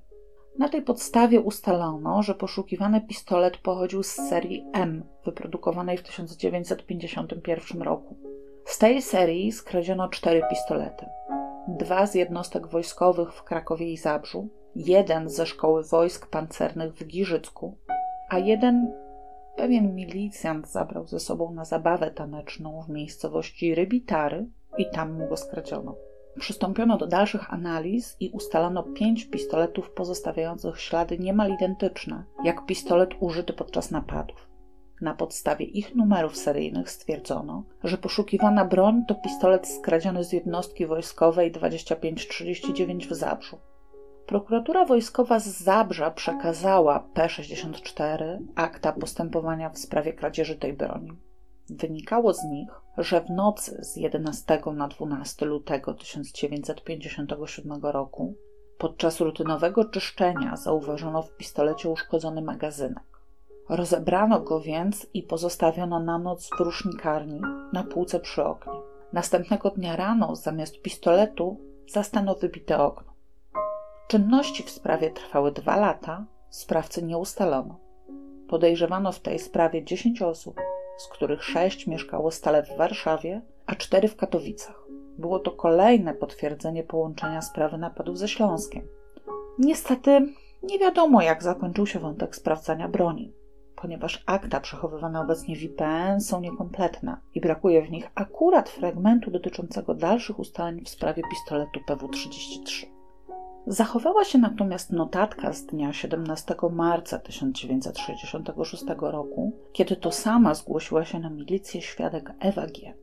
[0.60, 8.18] Na tej podstawie ustalono, że poszukiwany pistolet pochodził z serii M, wyprodukowanej w 1951 roku.
[8.66, 11.06] Z tej serii skradziono cztery pistolety.
[11.68, 17.78] Dwa z jednostek wojskowych w Krakowie i Zabrzu, jeden ze szkoły wojsk pancernych w Giżycku,
[18.30, 19.03] a jeden
[19.56, 24.46] pewien milicjant zabrał ze sobą na zabawę taneczną w miejscowości Rybitary
[24.78, 25.96] i tam mu go skradziono.
[26.40, 33.54] Przystąpiono do dalszych analiz i ustalono pięć pistoletów pozostawiających ślady niemal identyczne jak pistolet użyty
[33.54, 34.50] podczas napadów.
[35.02, 41.52] Na podstawie ich numerów seryjnych stwierdzono, że poszukiwana broń to pistolet skradziony z jednostki wojskowej
[41.52, 43.58] 2539 w Zabrzu.
[44.26, 51.12] Prokuratura wojskowa z Zabrza przekazała P64 akta postępowania w sprawie kradzieży tej broni.
[51.70, 58.36] Wynikało z nich, że w nocy z 11 na 12 lutego 1957 roku
[58.78, 63.04] podczas rutynowego czyszczenia zauważono w pistolecie uszkodzony magazynek.
[63.70, 67.42] Rozebrano go więc i pozostawiono na noc w rusznikarni
[67.74, 68.74] na półce przy oknie.
[69.14, 71.58] Następnego dnia rano zamiast pistoletu
[71.88, 73.13] zastano wybite okno.
[74.08, 77.80] Czynności w sprawie trwały dwa lata, sprawcy nie ustalono.
[78.48, 80.62] Podejrzewano w tej sprawie 10 osób,
[80.98, 84.84] z których sześć mieszkało stale w Warszawie, a cztery w Katowicach.
[85.18, 88.88] Było to kolejne potwierdzenie połączenia sprawy napadów ze Śląskiem.
[89.60, 90.28] Niestety
[90.64, 93.34] nie wiadomo, jak zakończył się wątek sprawdzania broni.
[93.76, 99.94] ponieważ akta przechowywane obecnie w IPN są niekompletne i brakuje w nich akurat fragmentu dotyczącego
[99.94, 102.93] dalszych ustaleń w sprawie pistoletu PW-33.
[103.68, 111.20] Zachowała się natomiast notatka z dnia 17 marca 1966 roku, kiedy to sama zgłosiła się
[111.20, 112.94] na milicję świadek Ewa G.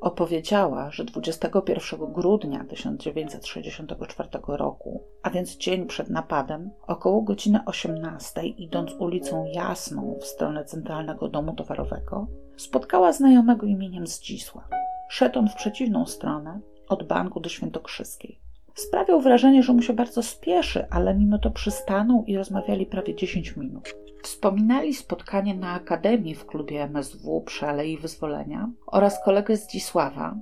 [0.00, 8.92] Opowiedziała, że 21 grudnia 1964 roku, a więc dzień przed napadem, około godziny 18, idąc
[8.98, 14.68] ulicą Jasną w stronę Centralnego Domu Towarowego, spotkała znajomego imieniem Zdzisław.
[15.08, 18.49] Szedł on w przeciwną stronę, od banku do Świętokrzyskiej.
[18.86, 23.56] Sprawiał wrażenie, że mu się bardzo spieszy, ale mimo to przystanął i rozmawiali prawie 10
[23.56, 23.94] minut.
[24.22, 30.36] Wspominali spotkanie na Akademii w klubie MSW przy Alei Wyzwolenia oraz kolegę Zdzisława,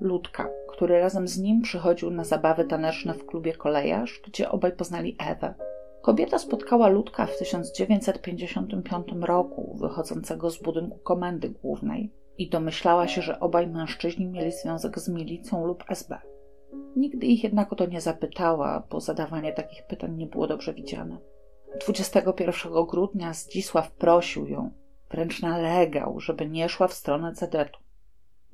[0.00, 5.16] Ludka, który razem z nim przychodził na zabawy taneczne w klubie Kolejarz, gdzie obaj poznali
[5.18, 5.54] Ewę.
[6.02, 13.40] Kobieta spotkała Ludka w 1955 roku, wychodzącego z budynku komendy głównej i domyślała się, że
[13.40, 16.31] obaj mężczyźni mieli związek z milicją lub SB.
[16.96, 21.18] Nigdy ich jednak o to nie zapytała, bo zadawanie takich pytań nie było dobrze widziane.
[21.80, 24.70] 21 grudnia Zdzisław prosił ją,
[25.10, 27.78] wręcz nalegał, żeby nie szła w stronę Cedetu.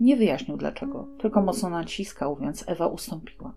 [0.01, 3.55] Nie wyjaśnił dlaczego, tylko mocno naciskał, więc Ewa ustąpiła.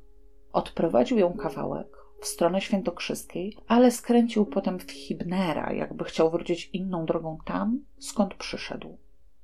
[0.53, 1.87] Odprowadził ją kawałek
[2.21, 8.33] w stronę świętokrzyskiej, ale skręcił potem w Hibnera, jakby chciał wrócić inną drogą tam, skąd
[8.33, 8.97] przyszedł.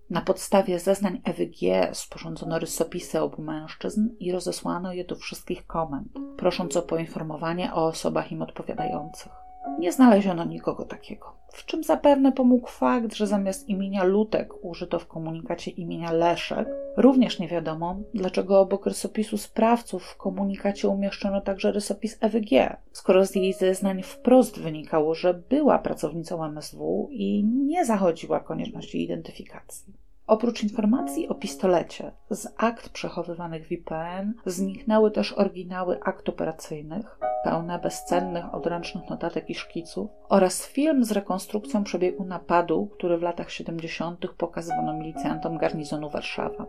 [0.10, 6.78] Na podstawie zeznań EWG sporządzono rysopisy obu mężczyzn i rozesłano je do wszystkich komend, prosząc
[6.78, 9.47] o poinformowanie o osobach im odpowiadających.
[9.80, 15.08] Nie znaleziono nikogo takiego, w czym zapewne pomógł fakt, że zamiast imienia Lutek użyto w
[15.08, 16.68] komunikacie imienia Leszek.
[16.98, 23.36] Również nie wiadomo, dlaczego obok rysopisu sprawców w komunikacie umieszczono także rysopis EWG, skoro z
[23.36, 30.07] jej zeznań wprost wynikało, że była pracownicą MSW i nie zachodziła konieczności identyfikacji.
[30.28, 37.80] Oprócz informacji o pistolecie z akt przechowywanych w IPN zniknęły też oryginały akt operacyjnych, pełne
[37.80, 44.26] bezcennych odręcznych notatek i szkiców oraz film z rekonstrukcją przebiegu napadu, który w latach 70.
[44.38, 46.66] pokazywano milicjantom garnizonu Warszawa.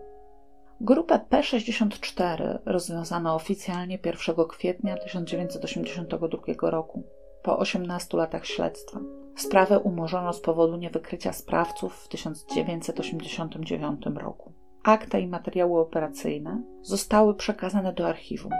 [0.80, 7.02] Grupę P-64 rozwiązano oficjalnie 1 kwietnia 1982 roku,
[7.42, 9.00] po 18 latach śledztwa.
[9.38, 14.52] Sprawę umorzono z powodu niewykrycia sprawców w 1989 roku.
[14.82, 18.52] Akta i materiały operacyjne zostały przekazane do archiwum.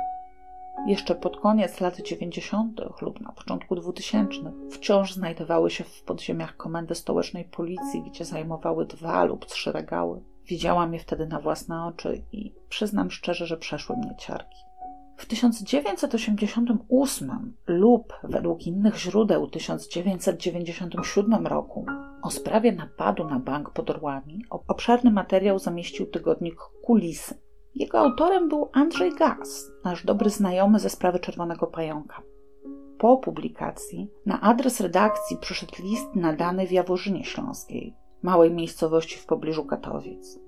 [0.87, 2.81] Jeszcze pod koniec lat 90.
[3.01, 9.25] lub na początku 2000 wciąż znajdowały się w podziemiach komendy stołecznej policji, gdzie zajmowały dwa
[9.25, 10.21] lub trzy regały.
[10.47, 14.68] Widziałam je wtedy na własne oczy i przyznam szczerze, że przeszły mnie ciarki.
[15.19, 21.87] W 1988 lub według innych źródeł 1997 roku
[22.23, 27.35] o sprawie napadu na bank pod Orłami obszerny materiał zamieścił tygodnik Kulisy.
[27.75, 32.23] Jego autorem był Andrzej Gaz, nasz dobry znajomy ze sprawy Czerwonego Pająka.
[32.99, 39.65] Po publikacji na adres redakcji przyszedł list nadany w Jaworzynie Śląskiej, małej miejscowości w pobliżu
[39.65, 40.39] Katowic.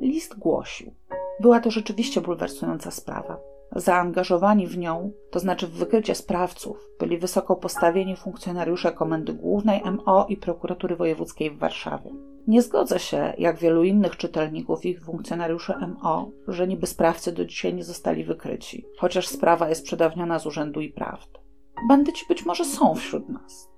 [0.00, 0.94] List głosił:
[1.40, 3.50] Była to rzeczywiście bulwersująca sprawa.
[3.76, 10.26] Zaangażowani w nią, to znaczy w wykrycie sprawców, byli wysoko postawieni funkcjonariusze Komendy Głównej MO
[10.28, 12.10] i Prokuratury Wojewódzkiej w Warszawie.
[12.46, 17.74] Nie zgodzę się, jak wielu innych czytelników ich funkcjonariuszy MO, że niby sprawcy do dzisiaj
[17.74, 21.38] nie zostali wykryci, chociaż sprawa jest przedawniona z urzędu i prawd.
[21.88, 23.70] Bandyci być może są wśród nas.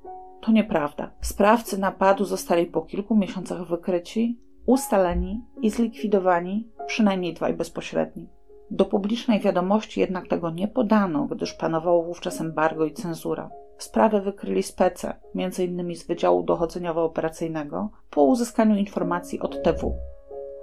[0.42, 1.10] To nieprawda.
[1.20, 8.28] Sprawcy napadu zostali po kilku miesiącach wykryci, ustaleni i zlikwidowani, przynajmniej dwaj bezpośredni.
[8.74, 13.50] Do publicznej wiadomości jednak tego nie podano, gdyż panowało wówczas embargo i cenzura.
[13.78, 15.96] Sprawę wykryli spece, m.in.
[15.96, 19.98] z Wydziału Dochodzeniowo-Operacyjnego, po uzyskaniu informacji od TW.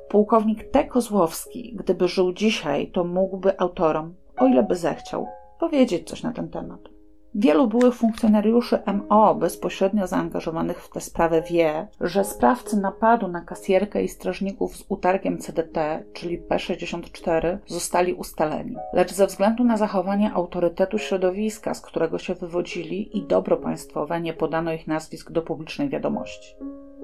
[0.09, 0.85] Pułkownik T.
[0.85, 5.27] Kozłowski, gdyby żył dzisiaj, to mógłby autorom, o ile by zechciał,
[5.59, 6.98] powiedzieć coś na ten temat.
[7.35, 14.03] Wielu byłych funkcjonariuszy MO bezpośrednio zaangażowanych w tę sprawę wie, że sprawcy napadu na kasjerkę
[14.03, 18.75] i strażników z utargiem CDT, czyli P64, zostali ustaleni.
[18.93, 24.33] Lecz ze względu na zachowanie autorytetu środowiska, z którego się wywodzili i dobro państwowe, nie
[24.33, 26.55] podano ich nazwisk do publicznej wiadomości.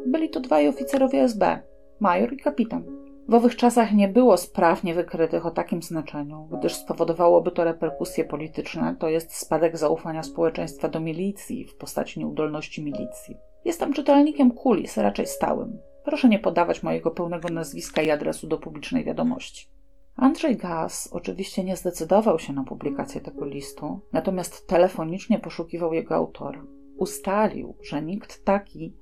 [0.08, 1.60] Byli to dwaj oficerowie SB,
[2.00, 3.05] major i kapitan.
[3.28, 8.96] W owych czasach nie było spraw niewykrytych o takim znaczeniu, gdyż spowodowałoby to reperkusje polityczne,
[9.00, 13.38] to jest spadek zaufania społeczeństwa do milicji w postaci nieudolności milicji.
[13.66, 15.80] Jestem czytelnikiem kulis, raczej stałym.
[16.04, 19.70] Proszę nie podawać mojego pełnego nazwiska i adresu do publicznej wiadomości.
[20.16, 26.66] Andrzej Gaz oczywiście nie zdecydował się na publikację tego listu, natomiast telefonicznie poszukiwał jego autora.
[26.98, 28.98] Ustalił, że nikt taki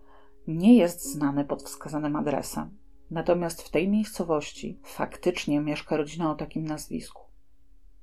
[0.48, 2.83] nie jest znany pod wskazanym adresem.
[3.14, 7.22] Natomiast w tej miejscowości faktycznie mieszka rodzina o takim nazwisku.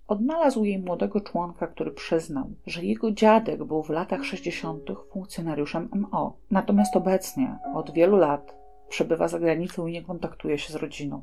[0.08, 4.82] Odnalazł jej młodego członka, który przyznał, że jego dziadek był w latach 60.
[5.12, 8.56] funkcjonariuszem MO, natomiast obecnie od wielu lat
[8.88, 11.22] przebywa za granicą i nie kontaktuje się z rodziną.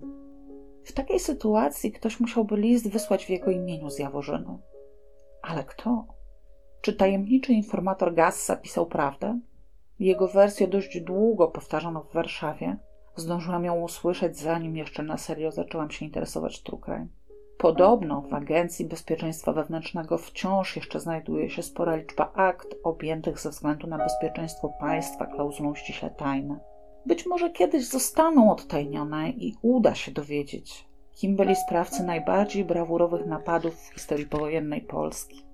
[0.84, 4.58] W takiej sytuacji ktoś musiałby list wysłać w jego imieniu z Jaworzyny.
[5.42, 6.06] Ale kto?
[6.82, 9.40] Czy tajemniczy informator Gassa pisał prawdę?
[10.00, 12.78] Jego wersję dość długo powtarzano w Warszawie.
[13.18, 17.08] Zdążyłam ją usłyszeć, zanim jeszcze na serio zaczęłam się interesować true crime.
[17.58, 23.88] Podobno w Agencji Bezpieczeństwa Wewnętrznego wciąż jeszcze znajduje się spora liczba akt objętych ze względu
[23.88, 26.60] na bezpieczeństwo państwa klauzulą ściśle tajne.
[27.06, 33.76] Być może kiedyś zostaną odtajnione i uda się dowiedzieć, kim byli sprawcy najbardziej brawurowych napadów
[33.76, 35.47] w historii powojennej Polski.